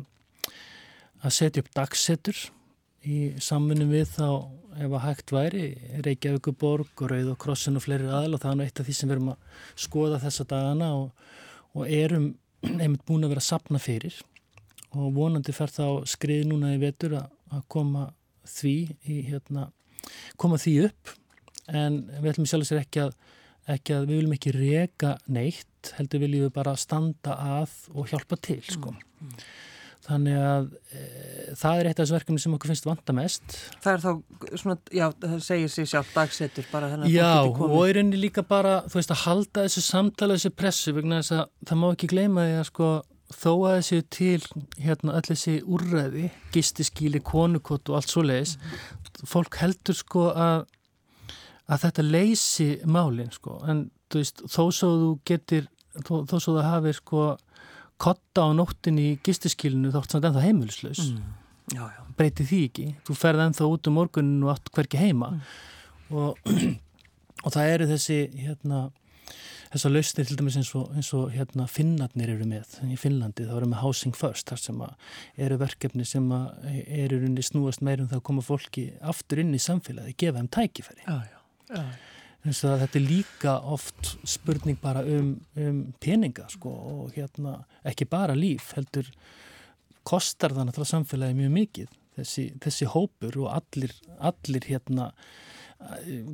að 1.24 1.36
setja 1.42 1.66
upp 1.66 1.74
dagsettur 1.76 2.46
í 3.06 3.18
samfunum 3.44 3.92
við 3.94 4.10
þá 4.16 4.30
ef 4.78 4.94
að 4.94 5.04
hægt 5.04 5.34
væri 5.34 5.68
Reykjavíkuborg 6.06 7.02
og 7.02 7.12
Rauð 7.12 7.32
og 7.34 7.40
Krossin 7.42 7.78
og 7.80 7.86
fleiri 7.86 8.10
aðal 8.10 8.38
og 8.38 8.44
það 8.44 8.52
er 8.52 8.58
nú 8.60 8.66
eitt 8.66 8.82
af 8.82 8.88
því 8.88 8.96
sem 8.98 9.10
við 9.10 9.16
erum 9.18 9.32
að 9.34 9.64
skoða 9.86 10.20
þessa 10.22 10.46
dagana 10.52 10.90
og, 10.98 11.30
og 11.74 11.94
erum 11.98 12.28
einmitt 12.68 13.06
búin 13.08 13.26
að 13.26 13.34
vera 13.34 13.44
að 13.44 13.50
sapna 13.50 13.82
fyrir 13.82 14.18
og 14.98 15.14
vonandi 15.16 15.54
fer 15.56 15.72
þá 15.74 15.86
skrið 16.10 16.48
núna 16.52 16.74
í 16.76 16.82
vetur 16.82 17.18
að, 17.20 17.64
koma 17.72 18.10
því 18.48 18.76
í, 19.08 19.22
hérna, 19.28 19.70
koma 20.40 20.60
því 20.62 20.76
upp 20.88 21.14
en 21.68 22.04
við 22.18 22.32
ætlum 22.34 22.50
sjálf 22.50 22.70
sér 22.70 22.82
ekki 22.82 23.04
að, 23.06 23.16
ekki 23.74 23.96
að 23.96 24.08
við 24.08 24.22
viljum 24.22 24.36
ekki 24.38 24.54
reka 24.56 25.16
neitt 25.32 25.94
heldur 25.98 26.24
viljum 26.24 26.48
við 26.48 26.54
bara 26.56 26.76
standa 26.80 27.38
að 27.60 27.74
og 27.94 28.12
hjálpa 28.12 28.40
til 28.40 28.62
sko 28.66 28.94
mm. 28.94 29.02
mm. 29.26 29.48
Þannig 30.08 30.38
að 30.40 30.70
e, 30.96 31.02
það 31.60 31.80
er 31.82 31.90
eitt 31.90 31.98
af 31.98 32.06
þessu 32.06 32.16
verkefni 32.16 32.44
sem 32.44 32.56
okkur 32.56 32.72
finnst 32.72 32.88
vanta 32.88 33.16
mest. 33.18 33.58
Það 33.84 33.92
er 33.94 34.06
þá 34.06 34.62
svona, 34.62 34.78
já, 34.96 35.06
það 35.26 35.36
segir 35.50 35.74
sér 35.74 35.92
sjálf 35.92 36.14
dagsettur 36.16 36.70
bara 36.72 36.94
þennan. 36.94 37.12
Já, 37.12 37.34
og 37.44 37.78
er 37.84 38.00
einni 38.04 38.22
líka 38.22 38.46
bara, 38.48 38.80
þú 38.88 39.02
veist, 39.02 39.14
að 39.14 39.24
halda 39.26 39.68
þessu 39.68 39.84
samtala, 39.84 40.40
þessu 40.40 40.56
pressu, 40.56 40.96
vegna 40.96 41.20
þess 41.22 41.38
að 41.42 41.46
það 41.68 41.82
má 41.84 41.88
ekki 41.92 42.12
gleyma 42.16 42.48
því 42.48 42.58
að 42.62 42.68
sko 42.72 42.90
þó 43.28 43.52
að 43.68 43.74
þessu 43.82 44.04
til 44.16 44.44
hérna 44.80 45.18
öll 45.20 45.28
þessi 45.28 45.58
úrræði, 45.68 46.30
gistiskíli, 46.56 47.20
konukott 47.28 47.92
og 47.92 48.00
allt 48.00 48.14
svo 48.14 48.24
leiðis, 48.24 48.56
mm 48.56 49.08
fólk 49.26 49.58
heldur 49.62 49.98
sko 49.98 50.28
að, 50.36 50.66
að 51.72 51.84
þetta 51.86 52.06
leysi 52.06 52.70
málinn 52.86 53.34
sko, 53.34 53.58
en 53.70 53.88
þú 54.12 54.22
veist, 54.22 54.44
þó 54.46 54.64
svo 54.76 54.92
þú 55.02 55.12
getur, 55.28 55.68
þó, 56.04 56.14
þó 56.30 56.36
svo 56.38 56.56
það 56.58 56.70
hafi 56.70 56.96
sko 56.98 57.26
kotta 58.02 58.46
á 58.46 58.50
nóttin 58.56 59.00
í 59.02 59.08
gistiskilinu 59.26 59.92
þótt 59.94 60.14
samt 60.14 60.28
ennþá 60.30 60.46
heimilislaus. 60.46 61.04
Mm. 61.14 61.34
breyti 62.18 62.46
því 62.48 62.62
ekki. 62.70 62.86
Þú 63.08 63.18
ferð 63.20 63.44
ennþá 63.48 63.68
út 63.68 63.90
um 63.90 63.98
morgunin 64.00 64.46
og 64.46 64.54
allt 64.54 64.72
hverki 64.76 65.02
heima. 65.02 65.34
Mm. 65.36 65.42
og, 66.16 66.54
og 67.46 67.54
það 67.54 67.72
eru 67.74 67.90
þessi 67.90 68.20
hérna, 68.40 68.82
þessar 69.74 69.94
lausnir 69.96 70.30
til 70.30 70.38
dæmis 70.40 70.60
eins 70.62 70.74
og, 70.80 70.92
eins 70.96 71.12
og 71.18 71.32
hérna, 71.36 71.68
finnarnir 71.72 72.32
eru 72.38 72.48
með 72.48 72.78
í 72.88 73.00
Finnlandi. 73.00 73.48
Þá 73.50 73.56
eru 73.60 73.72
með 73.74 73.84
Housing 73.84 74.18
First 74.18 74.54
þar 74.54 74.64
sem 74.64 74.84
eru 75.48 75.62
verkefni 75.62 76.08
sem 76.08 76.30
eru 76.32 77.22
snúast 77.44 77.84
meirum 77.86 78.08
það 78.12 78.22
að 78.22 78.28
koma 78.30 78.46
fólki 78.46 78.92
aftur 79.02 79.44
inn 79.44 79.58
í 79.58 79.62
samfélagi, 79.62 80.16
gefa 80.22 80.40
þeim 80.40 80.54
tækifæri. 80.56 81.04
Já, 81.08 81.18
já, 81.28 81.42
já 81.76 81.84
Þetta 82.46 82.96
er 82.96 83.04
líka 83.04 83.58
oft 83.74 84.14
spurning 84.28 84.78
bara 84.80 85.02
um, 85.04 85.34
um 85.60 85.80
peninga 86.00 86.46
sko, 86.52 86.72
og 86.72 87.16
hérna, 87.18 87.60
ekki 87.88 88.08
bara 88.10 88.38
líf 88.38 88.72
heldur 88.78 89.10
kostar 90.08 90.54
það 90.56 90.70
náttúrulega 90.70 90.94
samfélagi 90.94 91.36
mjög 91.36 91.56
mikið 91.58 91.96
þessi, 92.18 92.48
þessi 92.64 92.88
hópur 92.94 93.38
og 93.44 93.52
allir, 93.58 93.94
allir 94.18 94.68
hérna, 94.68 95.12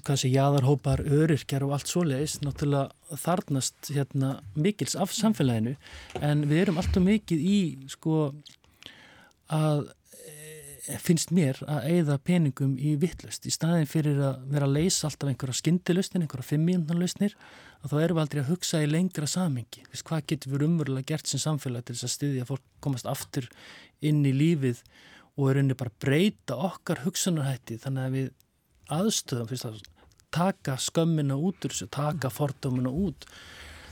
kannski 0.08 0.32
jáðarhópar, 0.32 1.04
öryrkjar 1.04 1.66
og 1.66 1.76
allt 1.76 1.92
svoleiðis 1.92 2.38
náttúrulega 2.46 3.18
þarnast 3.24 3.92
hérna, 3.92 4.38
mikils 4.56 4.96
af 4.96 5.12
samfélaginu. 5.16 5.76
En 6.24 6.46
við 6.48 6.66
erum 6.66 6.80
alltaf 6.80 7.04
mikið 7.04 7.44
í 7.44 7.60
sko 7.92 8.30
að 9.52 9.90
finnst 10.84 11.32
mér 11.32 11.60
að 11.64 11.86
eigða 11.88 12.18
peningum 12.28 12.74
í 12.76 12.98
vittlust 13.00 13.46
í 13.48 13.54
staðin 13.54 13.88
fyrir 13.88 14.18
að 14.20 14.42
vera 14.52 14.68
að 14.68 14.76
leysa 14.78 15.08
alltaf 15.08 15.30
einhverja 15.32 15.56
skyndilustin, 15.62 16.26
einhverja 16.26 16.50
fimmínanlusnir 16.50 17.36
og 17.84 17.92
þá 17.92 17.96
erum 18.02 18.18
við 18.18 18.24
aldrei 18.26 18.42
að 18.42 18.52
hugsa 18.52 18.82
í 18.84 18.90
lengra 18.92 19.30
samengi. 19.30 19.86
Hvað 19.96 20.28
getur 20.34 20.54
við 20.54 20.66
umverulega 20.68 21.14
gert 21.14 21.32
sem 21.32 21.40
samfélag 21.40 21.88
til 21.88 21.96
þess 21.96 22.10
að 22.10 22.14
styðja 22.18 22.44
að 22.44 22.52
fólk 22.52 22.68
komast 22.84 23.08
aftur 23.08 23.48
inn 24.04 24.22
í 24.28 24.36
lífið 24.36 24.84
og 25.38 25.50
er 25.50 25.62
unni 25.64 25.80
bara 25.80 25.96
breyta 26.04 26.60
okkar 26.68 27.06
hugsanarhætti 27.06 27.80
þannig 27.82 28.04
að 28.04 28.18
við 28.18 28.30
aðstöðum 28.94 29.50
fyrst 29.54 29.70
að 29.70 29.82
taka 30.34 30.76
skömmina 30.82 31.38
út 31.40 31.64
úr 31.64 31.72
þessu, 31.72 31.88
taka 31.94 32.32
fordómina 32.34 32.92
út. 32.92 33.28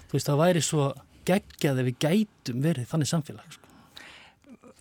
Þú 0.09 0.17
veist 0.17 0.27
það 0.27 0.43
væri 0.43 0.63
svo 0.65 0.91
geggjað 1.27 1.83
ef 1.83 1.87
við 1.87 1.99
gætum 2.03 2.63
verið 2.65 2.89
þannig 2.91 3.11
samfélag. 3.15 3.53
Sko. 3.55 3.70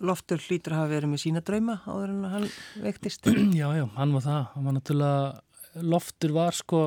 Loftur 0.00 0.40
hlýtur 0.40 0.74
hafa 0.78 0.88
verið 0.94 1.12
með 1.12 1.22
sína 1.24 1.42
drauma 1.44 1.76
áður 1.84 2.12
en 2.14 2.26
hann 2.32 2.48
vektist. 2.80 3.26
Já, 3.60 3.68
já, 3.76 3.84
hann 3.98 4.14
var 4.16 4.24
það. 4.24 4.42
Hann 4.54 4.68
var 4.68 4.76
náttúrulega, 4.78 5.24
Loftur 5.86 6.32
var 6.34 6.56
sko 6.56 6.82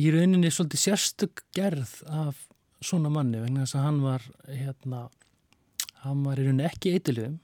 í 0.00 0.10
rauninni 0.14 0.50
svolítið 0.52 0.82
sérstök 0.84 1.44
gerð 1.56 1.94
af 2.06 2.44
svona 2.84 3.10
manni 3.12 3.40
vegna 3.42 3.64
þess 3.64 3.78
að 3.78 3.86
hann 3.86 4.02
var 4.04 4.26
hérna, 4.48 5.00
hann 6.04 6.26
var 6.26 6.40
í 6.40 6.44
rauninni 6.46 6.68
ekki 6.68 6.94
eitthilum. 6.96 7.38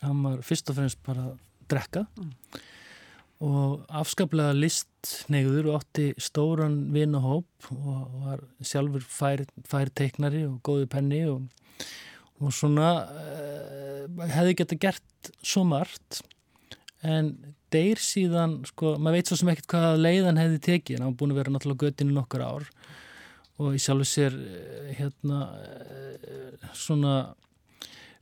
Hann 0.00 0.20
var 0.24 0.44
fyrst 0.46 0.70
og 0.72 0.78
fremst 0.78 1.00
bara 1.04 1.30
að 1.30 1.38
drekka 1.70 2.04
mm. 2.18 2.30
og 3.46 3.82
afskaplega 4.00 4.54
listnegður 4.56 5.70
og 5.70 5.80
átti 5.80 6.06
stóran 6.20 6.78
vinahóp 6.94 7.70
og 7.76 8.14
var 8.24 8.44
sjálfur 8.64 9.04
fær, 9.04 9.44
fær 9.68 9.92
teiknari 9.92 10.46
og 10.48 10.60
góði 10.66 10.88
penni 10.90 11.24
og 11.30 11.44
og 12.40 12.52
svona 12.54 12.90
uh, 13.04 14.26
hefði 14.32 14.56
geta 14.60 14.78
gert 14.80 15.32
svo 15.44 15.64
margt. 15.68 16.20
En 17.06 17.32
deyr 17.72 18.00
síðan 18.02 18.58
sko, 18.68 18.96
maður 19.00 19.20
veit 19.20 19.30
svo 19.30 19.38
sem 19.40 19.52
ekkert 19.52 19.70
hvað 19.72 20.02
leiðan 20.04 20.40
hefði 20.40 20.62
tekið. 20.66 20.98
En 20.98 21.06
hann 21.06 21.18
búin 21.20 21.34
að 21.34 21.42
vera 21.42 21.54
náttúrulega 21.54 21.86
göttinu 21.86 22.16
nokkur 22.16 22.44
ár. 22.44 22.66
Og 23.60 23.76
ég 23.76 23.84
sjálfur 23.84 24.08
sér 24.08 24.36
uh, 24.36 24.90
hérna 24.96 25.42
uh, 25.52 26.72
svona 26.76 27.14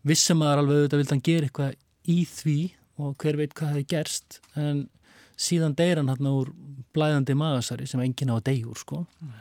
vissum 0.07 0.43
að 0.47 0.63
alveg 0.63 0.83
auðvitað 0.83 1.03
vilt 1.03 1.15
hann 1.15 1.27
gera 1.27 1.49
eitthvað 1.49 1.75
í 2.09 2.21
því 2.29 2.61
og 2.99 3.19
hver 3.23 3.39
veit 3.39 3.55
hvað 3.55 3.75
hefði 3.75 3.89
gerst. 3.95 4.41
En 4.59 4.87
síðan 5.39 5.77
deyr 5.79 6.01
hann 6.01 6.11
hérna 6.11 6.35
úr 6.41 6.51
blæðandi 6.95 7.37
magasari 7.39 7.87
sem 7.87 8.03
enginn 8.03 8.35
á 8.35 8.39
að 8.39 8.49
deyjur 8.51 8.83
sko. 8.83 9.05
Mm 9.23 9.35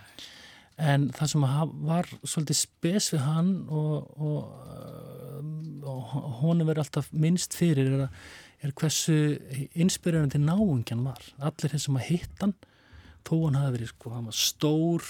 en 0.77 1.07
það 1.15 1.31
sem 1.31 1.45
var 1.89 2.09
svolítið 2.21 2.59
spes 2.59 3.11
við 3.13 3.23
hann 3.25 3.53
og, 3.73 4.11
og, 4.21 5.87
og 5.89 6.11
honum 6.43 6.69
verið 6.69 6.83
alltaf 6.85 7.09
minnst 7.11 7.57
fyrir 7.57 7.89
er, 7.95 8.11
er 8.61 8.75
hversu 8.77 9.17
inspirerandi 9.73 10.41
náungjan 10.41 11.05
var 11.07 11.23
allir 11.37 11.73
þeir 11.73 11.83
sem 11.87 11.97
að 11.97 12.11
hitt 12.11 12.43
hann 12.45 12.53
þó 13.27 13.33
hann 13.47 13.59
hafi 13.59 13.75
verið 13.79 13.91
sko, 13.95 14.13
hann 14.13 14.29
var 14.29 14.37
stór 14.37 15.09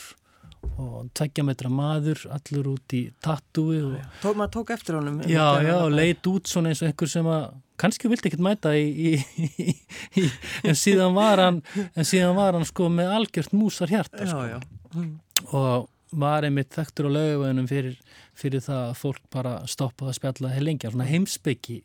og 0.77 1.11
tveggja 1.15 1.45
metra 1.45 1.69
maður 1.71 2.23
allur 2.33 2.71
út 2.73 2.95
í 2.95 3.03
tattúi 3.23 3.83
og... 3.83 3.99
Tó, 4.23 4.31
maður 4.31 4.55
tók 4.57 4.73
eftir 4.77 4.97
honum 4.97 5.19
já, 5.27 5.45
já, 5.63 5.75
og 5.83 5.93
leit 5.93 6.31
út 6.31 6.49
svona 6.49 6.71
eins 6.71 6.81
og 6.81 6.89
einhver 6.89 7.11
sem 7.11 7.27
að 7.29 7.45
kannski 7.77 8.09
vildi 8.09 8.31
ekkert 8.31 8.45
mæta 8.47 8.73
í, 8.73 8.87
í, 9.11 9.69
í, 10.17 10.25
en 10.63 10.79
síðan 10.79 11.13
var 11.17 11.43
hann 11.43 11.61
en 11.91 12.07
síðan 12.07 12.39
var 12.39 12.57
hann 12.57 12.67
sko 12.67 12.87
með 12.89 13.13
algjört 13.19 13.53
músar 13.53 13.91
hjarta 13.91 14.23
sko. 14.23 14.47
já, 14.47 14.57
já. 14.57 14.75
Mm 14.95 15.15
og 15.45 15.87
var 16.15 16.45
einmitt 16.47 16.71
þekktur 16.75 17.09
á 17.11 17.15
lögveginum 17.17 17.67
fyrir, 17.67 17.97
fyrir 18.37 18.63
það 18.63 18.83
að 18.85 18.99
fólk 19.01 19.23
bara 19.33 19.53
stoppaði 19.67 20.13
að 20.13 20.19
spjalla 20.21 20.53
heil 20.53 20.63
lengja, 20.63 20.91
svona 20.93 21.07
heimsbyggi 21.09 21.81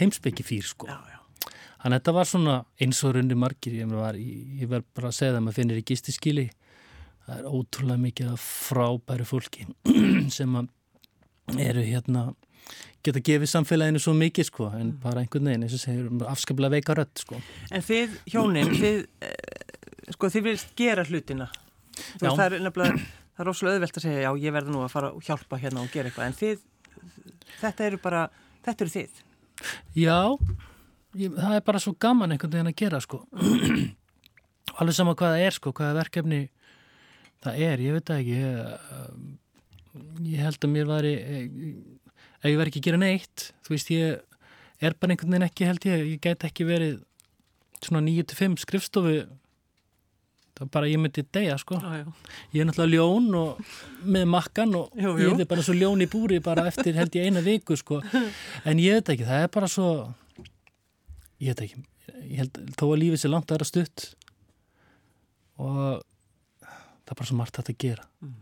heimsbyggi 0.00 0.44
fýr 0.44 0.68
sko. 0.68 0.88
Já, 0.90 0.98
já. 1.08 1.18
þannig 1.80 1.96
að 1.96 1.96
þetta 1.96 2.16
var 2.18 2.30
svona 2.30 2.58
eins 2.84 3.00
og 3.06 3.16
rundi 3.16 3.38
margir 3.38 3.78
ég, 3.78 4.68
verð 4.68 4.86
bara 4.96 5.10
að 5.10 5.18
segja 5.18 5.36
það 5.36 5.46
maður 5.46 5.58
finnir 5.60 5.80
í 5.80 5.86
gistiskili 5.90 6.46
það 7.24 7.38
er 7.38 7.50
ótrúlega 7.56 8.04
mikið 8.04 8.34
frábæri 8.44 9.28
fólki 9.28 9.68
sem 10.36 10.60
eru 11.56 11.84
hérna 11.84 12.28
geta 13.04 13.20
gefið 13.24 13.50
samfélaginu 13.50 14.00
svo 14.00 14.14
mikið 14.16 14.48
sko 14.48 14.70
en 14.72 14.86
mm. 14.90 15.00
bara 15.02 15.24
einhvern 15.24 15.50
veginn 15.50 15.66
eins 15.66 15.76
og 15.76 15.82
segjur 15.82 16.28
afskaplega 16.28 16.72
veika 16.72 16.96
rött 16.96 17.20
sko. 17.20 17.40
En 17.72 17.84
þið 17.84 18.14
hjónin, 18.32 18.72
þið 18.72 19.02
eh, 19.24 20.14
sko 20.16 20.30
þið 20.32 20.46
viljast 20.48 20.72
gera 20.78 21.04
hlutina 21.08 21.50
Þú 21.94 22.24
veist, 22.24 22.38
það 22.38 22.44
er 22.46 22.64
nefnilega, 22.64 23.02
það 23.34 23.44
er 23.44 23.50
óslulega 23.52 23.78
auðvelt 23.78 23.98
að 24.00 24.06
segja, 24.06 24.24
já, 24.24 24.30
ég 24.44 24.56
verði 24.56 24.74
nú 24.74 24.82
að 24.84 24.94
fara 24.94 25.12
og 25.14 25.26
hjálpa 25.26 25.60
hérna 25.62 25.84
og 25.84 25.92
gera 25.92 26.10
eitthvað, 26.10 26.30
en 26.30 26.38
þið, 26.40 26.64
þetta 27.60 27.86
eru 27.88 28.00
bara, 28.02 28.24
þetta 28.66 28.84
eru 28.86 28.94
þið. 28.94 29.22
Já, 29.98 30.18
ég, 31.20 31.38
það 31.38 31.56
er 31.58 31.64
bara 31.70 31.82
svo 31.84 31.94
gaman 32.06 32.34
einhvern 32.34 32.56
veginn 32.56 32.72
að 32.72 32.78
gera, 32.82 33.00
sko. 33.04 33.22
Alveg 34.80 34.96
sama 34.96 35.14
hvað 35.18 35.36
það 35.36 35.46
er, 35.46 35.58
sko, 35.58 35.74
hvaða 35.76 35.98
verkefni 36.00 36.42
það 37.44 37.64
er, 37.68 37.82
ég 37.84 37.96
veit 37.96 38.10
það 38.10 38.22
ekki, 38.22 38.36
ég, 38.40 39.32
ég 40.32 40.44
held 40.44 40.66
að 40.66 40.72
mér 40.74 40.88
var, 40.90 41.08
ef 41.08 42.48
ég 42.48 42.58
verði 42.58 42.72
ekki 42.72 42.82
að 42.82 42.88
gera 42.88 43.02
neitt, 43.02 43.48
þú 43.64 43.74
veist, 43.74 43.92
ég 43.94 44.84
er 44.84 44.96
bara 44.98 45.14
einhvern 45.14 45.34
veginn 45.34 45.46
ekki, 45.48 45.68
held 45.68 45.88
ég, 45.88 46.06
ég 46.14 46.22
get 46.24 46.46
ekki 46.48 46.66
verið 46.68 47.02
svona 47.84 48.02
9-5 48.06 48.58
skrifstofu 48.64 49.16
það 50.54 50.66
er 50.66 50.70
bara 50.76 50.88
ég 50.90 51.00
myndi 51.02 51.24
degja 51.34 51.56
sko 51.58 51.78
já, 51.82 51.94
já. 51.98 52.04
ég 52.54 52.62
er 52.62 52.68
náttúrulega 52.68 52.94
ljón 52.94 53.38
og 53.38 53.72
með 54.06 54.26
makkan 54.30 54.76
og 54.78 54.92
jú, 54.94 55.14
jú. 55.18 55.32
ég 55.32 55.42
er 55.42 55.48
bara 55.50 55.64
svo 55.66 55.74
ljón 55.74 56.04
í 56.04 56.08
búri 56.10 56.38
bara 56.44 56.68
eftir 56.70 56.94
held 56.94 57.16
ég 57.18 57.26
eina 57.26 57.42
viku 57.42 57.76
sko 57.78 57.98
en 58.12 58.82
ég 58.82 59.00
veit 59.00 59.10
ekki, 59.16 59.26
það 59.26 59.46
er 59.46 59.50
bara 59.56 59.70
svo 59.70 59.88
ég 61.42 61.50
veit 61.50 61.64
ekki 61.66 61.82
ég 62.30 62.44
held, 62.44 62.62
þó 62.78 62.86
að 62.86 63.00
lífið 63.02 63.22
sé 63.24 63.32
langt 63.32 63.50
að 63.50 63.58
vera 63.58 63.70
stutt 63.72 64.06
og 65.58 65.82
það 66.62 67.10
er 67.10 67.18
bara 67.18 67.30
svo 67.32 67.40
margt 67.40 67.58
þetta 67.58 67.74
að 67.74 67.82
gera 67.88 68.08
mm. 68.22 68.38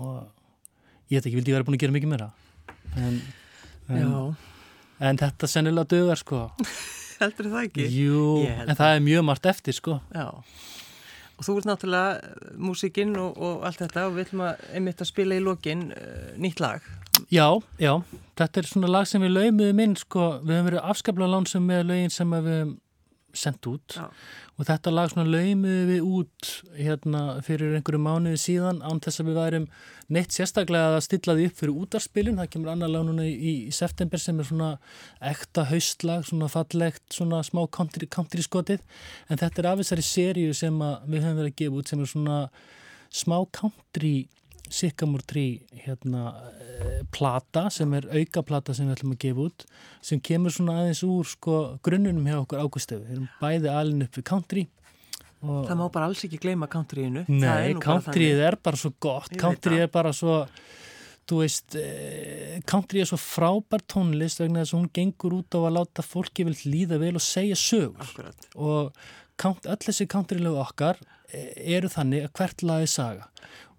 og 0.00 0.16
ég 1.12 1.18
veit 1.18 1.26
ekki, 1.26 1.36
vildi 1.36 1.52
ég 1.52 1.58
vera 1.58 1.68
búin 1.68 1.76
að 1.76 1.84
gera 1.84 1.98
mikið 1.98 2.14
meira 2.14 2.30
en, 2.96 3.20
en, 3.92 4.16
en 5.04 5.20
þetta 5.26 5.50
sennilega 5.50 5.92
dögar 5.92 6.24
sko 6.24 6.46
heldur 7.20 7.52
það 7.52 7.64
ekki? 7.68 7.88
Jú, 7.92 8.26
en 8.48 8.76
það 8.78 8.96
er 8.96 9.08
mjög 9.12 9.28
margt 9.28 9.52
eftir 9.52 9.76
sko 9.76 10.00
já 10.08 10.30
Og 11.38 11.46
þú 11.46 11.56
ert 11.60 11.68
náttúrulega 11.68 12.14
eh, 12.18 12.48
músikinn 12.58 13.14
og, 13.20 13.38
og 13.38 13.66
allt 13.68 13.82
þetta 13.84 14.08
og 14.08 14.16
við 14.16 14.26
ætlum 14.26 14.44
að 14.48 14.64
einmitt 14.74 15.04
að 15.04 15.10
spila 15.12 15.38
í 15.38 15.44
lokin 15.44 15.84
uh, 15.94 16.32
nýtt 16.40 16.62
lag. 16.62 16.86
Já, 17.30 17.46
já, 17.78 17.92
þetta 18.38 18.60
er 18.60 18.68
svona 18.70 18.90
lag 18.90 19.06
sem 19.10 19.22
við 19.22 19.34
laumiðum 19.36 19.82
inn, 19.84 19.96
sko, 19.98 20.26
við 20.42 20.56
höfum 20.56 20.68
verið 20.70 20.90
afskaplega 20.92 21.32
lánsum 21.34 21.66
með 21.68 21.86
lögin 21.92 22.14
sem 22.14 22.34
við 22.34 22.74
sendt 23.38 23.68
út. 23.70 23.96
Já. 23.96 24.08
og 24.58 24.66
þetta 24.66 24.90
lag 24.90 25.10
svona 25.12 25.30
laumiðum 25.30 25.90
við 25.92 26.06
út 26.06 26.48
hérna 26.74 27.20
fyrir 27.46 27.76
einhverju 27.78 28.00
mánuði 28.02 28.40
síðan 28.42 28.80
án 28.82 29.00
þess 29.04 29.22
að 29.22 29.28
við 29.28 29.38
værum 29.38 29.68
neitt 30.16 30.34
sérstaklega 30.34 30.96
að 30.96 31.04
stilla 31.06 31.36
því 31.38 31.46
upp 31.50 31.60
fyrir 31.60 31.82
útarspilin, 31.84 32.40
það 32.40 32.50
kemur 32.54 32.72
annar 32.72 32.90
lag 32.90 33.04
núna 33.06 33.26
í, 33.28 33.34
í 33.38 33.52
september 33.74 34.22
sem 34.22 34.40
er 34.40 34.48
svona 34.48 34.70
ekta 35.30 35.66
haustlag, 35.68 36.24
svona 36.26 36.48
fallegt, 36.50 37.04
svona 37.14 37.42
smá 37.46 37.62
country, 37.70 38.08
country 38.10 38.42
skotið. 38.42 38.82
En 39.28 39.40
þetta 39.40 39.62
er 39.62 39.70
af 39.70 39.82
þessari 39.82 40.06
sériu 40.08 40.56
sem 40.56 40.82
við 41.06 41.22
höfum 41.22 41.42
verið 41.42 41.52
að 41.52 41.58
gefa 41.62 41.82
út 41.82 41.92
sem 41.92 42.02
er 42.02 42.12
svona 42.14 42.40
smá 43.14 43.38
country 43.54 44.28
Sycamore 44.70 45.24
Tree 45.26 45.82
hérna, 45.84 46.32
eh, 46.60 47.02
plata 47.14 47.68
sem 47.70 47.92
er 47.94 48.08
auka 48.12 48.42
plata 48.42 48.74
sem 48.74 48.88
við 48.88 48.98
ætlum 48.98 49.14
að 49.16 49.22
gefa 49.26 49.46
út 49.48 49.66
sem 50.00 50.20
kemur 50.20 50.54
svona 50.54 50.80
aðeins 50.82 51.04
úr 51.06 51.28
sko, 51.28 51.78
grunnunum 51.82 52.26
hjá 52.26 52.40
okkur 52.42 52.64
águstöfu 52.64 53.04
við 53.04 53.16
erum 53.16 53.28
bæði 53.40 53.72
alin 53.74 54.04
upp 54.08 54.18
við 54.18 54.28
country 54.32 54.68
Það 55.38 55.76
má 55.78 55.84
bara 55.94 56.08
alls 56.08 56.24
ekki 56.26 56.40
gleyma 56.42 56.66
countryinu. 56.66 57.20
Nei, 57.30 57.76
countryið 57.78 58.40
er 58.42 58.56
bara 58.58 58.78
svo 58.80 58.90
gott. 58.98 59.30
Countryið 59.38 59.84
er 59.84 59.92
bara 59.94 60.10
svo 60.10 60.40
þú 61.28 61.42
veist, 61.44 61.76
eh, 61.78 62.58
country 62.66 63.04
er 63.04 63.06
svo 63.06 63.18
frábær 63.20 63.84
tónlist 63.86 64.40
vegna 64.42 64.64
þess 64.64 64.74
að 64.74 64.80
hún 64.80 64.90
gengur 64.98 65.36
út 65.38 65.54
á 65.54 65.60
að 65.60 65.74
láta 65.76 66.02
fólki 66.02 66.46
vel 66.48 66.56
líða 66.64 66.98
vel 66.98 67.14
og 67.14 67.22
segja 67.22 67.54
sögur. 67.54 68.02
Akkurat. 68.02 68.48
og 68.56 68.92
öll 69.44 69.84
þessi 69.84 70.08
countrylegu 70.08 70.58
okkar 70.58 70.98
eh, 71.30 71.76
eru 71.76 71.88
þannig 71.88 72.26
að 72.26 72.32
hvert 72.32 72.62
lag 72.62 72.82
er 72.82 72.90
saga 72.90 73.28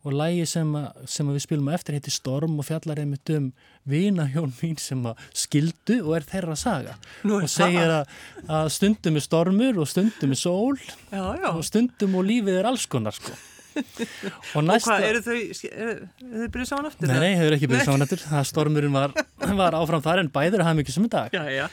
og 0.07 0.15
lægi 0.15 0.45
sem, 0.47 0.71
sem 1.09 1.27
við 1.33 1.43
spilum 1.43 1.69
eftir 1.73 1.97
heitir 1.97 2.13
Storm 2.15 2.57
og 2.59 2.67
fjallar 2.67 3.01
einmitt 3.01 3.29
um 3.35 3.51
vinahjón 3.89 4.53
mín 4.61 4.79
sem 4.79 5.03
skildu 5.35 5.99
og 6.05 6.15
er 6.19 6.27
þeirra 6.29 6.55
saga. 6.59 6.97
Nú, 7.27 7.41
og 7.41 7.51
segir 7.51 7.91
að, 7.99 8.17
að 8.47 8.71
stundum 8.77 9.19
er 9.19 9.25
stormur 9.25 9.83
og 9.83 9.89
stundum 9.91 10.35
er 10.35 10.39
sól 10.39 10.79
já, 10.79 11.23
já. 11.39 11.49
og 11.53 11.63
stundum 11.67 12.19
og 12.19 12.27
lífið 12.29 12.61
er 12.61 12.69
alls 12.71 12.87
konar 12.89 13.17
sko 13.17 13.35
og, 14.55 14.63
næsta... 14.65 14.79
og 14.79 14.87
hvað, 14.87 15.05
eru 15.09 15.21
þau 15.25 15.35
eru 15.69 15.95
þau 16.19 16.49
byrjuð 16.55 16.69
sána 16.71 16.91
eftir? 16.91 17.11
Nei, 17.11 17.19
nei, 17.23 17.31
þau 17.39 17.45
eru 17.47 17.57
ekki 17.57 17.69
byrjuð 17.71 17.89
sána 17.89 18.07
eftir 18.07 18.23
það 18.25 18.47
stormurinn 18.49 18.95
var, 18.95 19.15
var 19.61 19.77
áfram 19.79 20.05
þar 20.05 20.23
en 20.23 20.31
bæður 20.35 20.65
hafa 20.65 20.79
mikið 20.79 20.97
sem 20.97 21.07
en 21.07 21.13
dag 21.15 21.37
já, 21.37 21.43
já. 21.53 21.65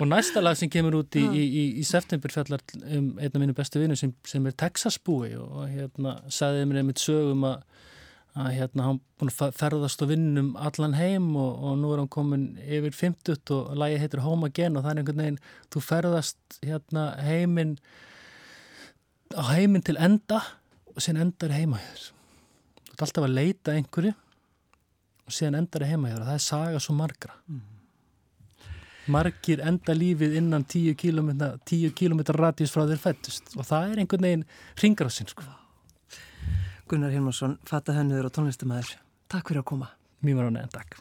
og 0.00 0.06
næsta 0.10 0.44
lag 0.44 0.58
sem 0.60 0.72
kemur 0.72 1.00
út 1.00 1.18
í, 1.18 1.24
í, 1.24 1.44
í, 1.46 1.64
í 1.82 1.86
september 1.88 2.34
fjallar 2.34 2.64
um 2.82 3.10
einn 3.18 3.32
af 3.32 3.42
mínu 3.42 3.56
bestu 3.56 3.82
vinnu 3.82 3.98
sem, 3.98 4.14
sem 4.28 4.48
er 4.50 4.56
Texas 4.58 4.98
búi 4.98 5.34
og 5.38 5.66
hérna 5.70 6.18
sagðið 6.32 6.70
mér 6.70 6.82
einmitt 6.82 7.02
sögum 7.02 7.46
að 7.48 7.62
að 8.38 8.52
hérna 8.54 8.84
hann 8.86 8.98
búin 9.18 9.32
að 9.32 9.56
ferðast 9.58 10.02
og 10.04 10.10
vinnum 10.12 10.50
allan 10.60 10.94
heim 10.98 11.32
og, 11.38 11.62
og 11.64 11.78
nú 11.80 11.90
er 11.92 12.02
hann 12.02 12.10
komin 12.12 12.44
yfir 12.62 12.94
50 12.94 13.54
og 13.54 13.72
lægi 13.80 14.02
heitir 14.02 14.22
Home 14.22 14.50
Again 14.50 14.78
og 14.78 14.84
það 14.84 14.92
er 14.92 15.00
einhvern 15.02 15.22
veginn, 15.24 15.40
þú 15.72 15.82
ferðast 15.82 16.58
hérna 16.62 17.08
heiminn 17.24 17.74
heiminn 19.48 19.84
til 19.84 19.98
enda 20.00 20.42
og 20.98 21.04
síðan 21.04 21.28
endar 21.28 21.54
heima 21.54 21.78
hér 21.78 22.06
þú 22.08 22.92
ert 22.92 23.04
alltaf 23.06 23.26
að 23.28 23.36
leita 23.36 23.74
einhverju 23.78 24.14
og 25.28 25.34
síðan 25.36 25.60
endar 25.60 25.86
heima 25.86 26.10
hér 26.10 26.22
og 26.24 26.30
það 26.30 26.38
er 26.38 26.44
saga 26.44 26.80
svo 26.82 26.96
margra. 26.98 27.36
Mm. 27.46 27.66
margir 29.08 29.62
enda 29.64 29.94
lífið 29.96 30.36
innan 30.40 30.64
10 30.68 30.96
km 31.00 31.30
10 31.64 31.94
km 31.96 32.20
radís 32.36 32.74
frá 32.74 32.84
þeir 32.88 33.00
fættust 33.04 33.54
og 33.56 33.64
það 33.68 33.92
er 33.92 34.02
einhvern 34.02 34.26
veginn 34.26 34.46
ringráðsinn 34.82 35.30
sko. 35.30 35.46
Gunnar 36.88 37.12
Hilmarsson, 37.12 37.58
fatahönnuður 37.68 38.30
og 38.30 38.34
tónlistamæður 38.36 38.96
Takk 39.28 39.50
fyrir 39.50 39.60
að 39.60 39.68
koma. 39.68 39.90
Mjög 40.24 40.48
neðan, 40.50 40.72
takk 40.72 40.98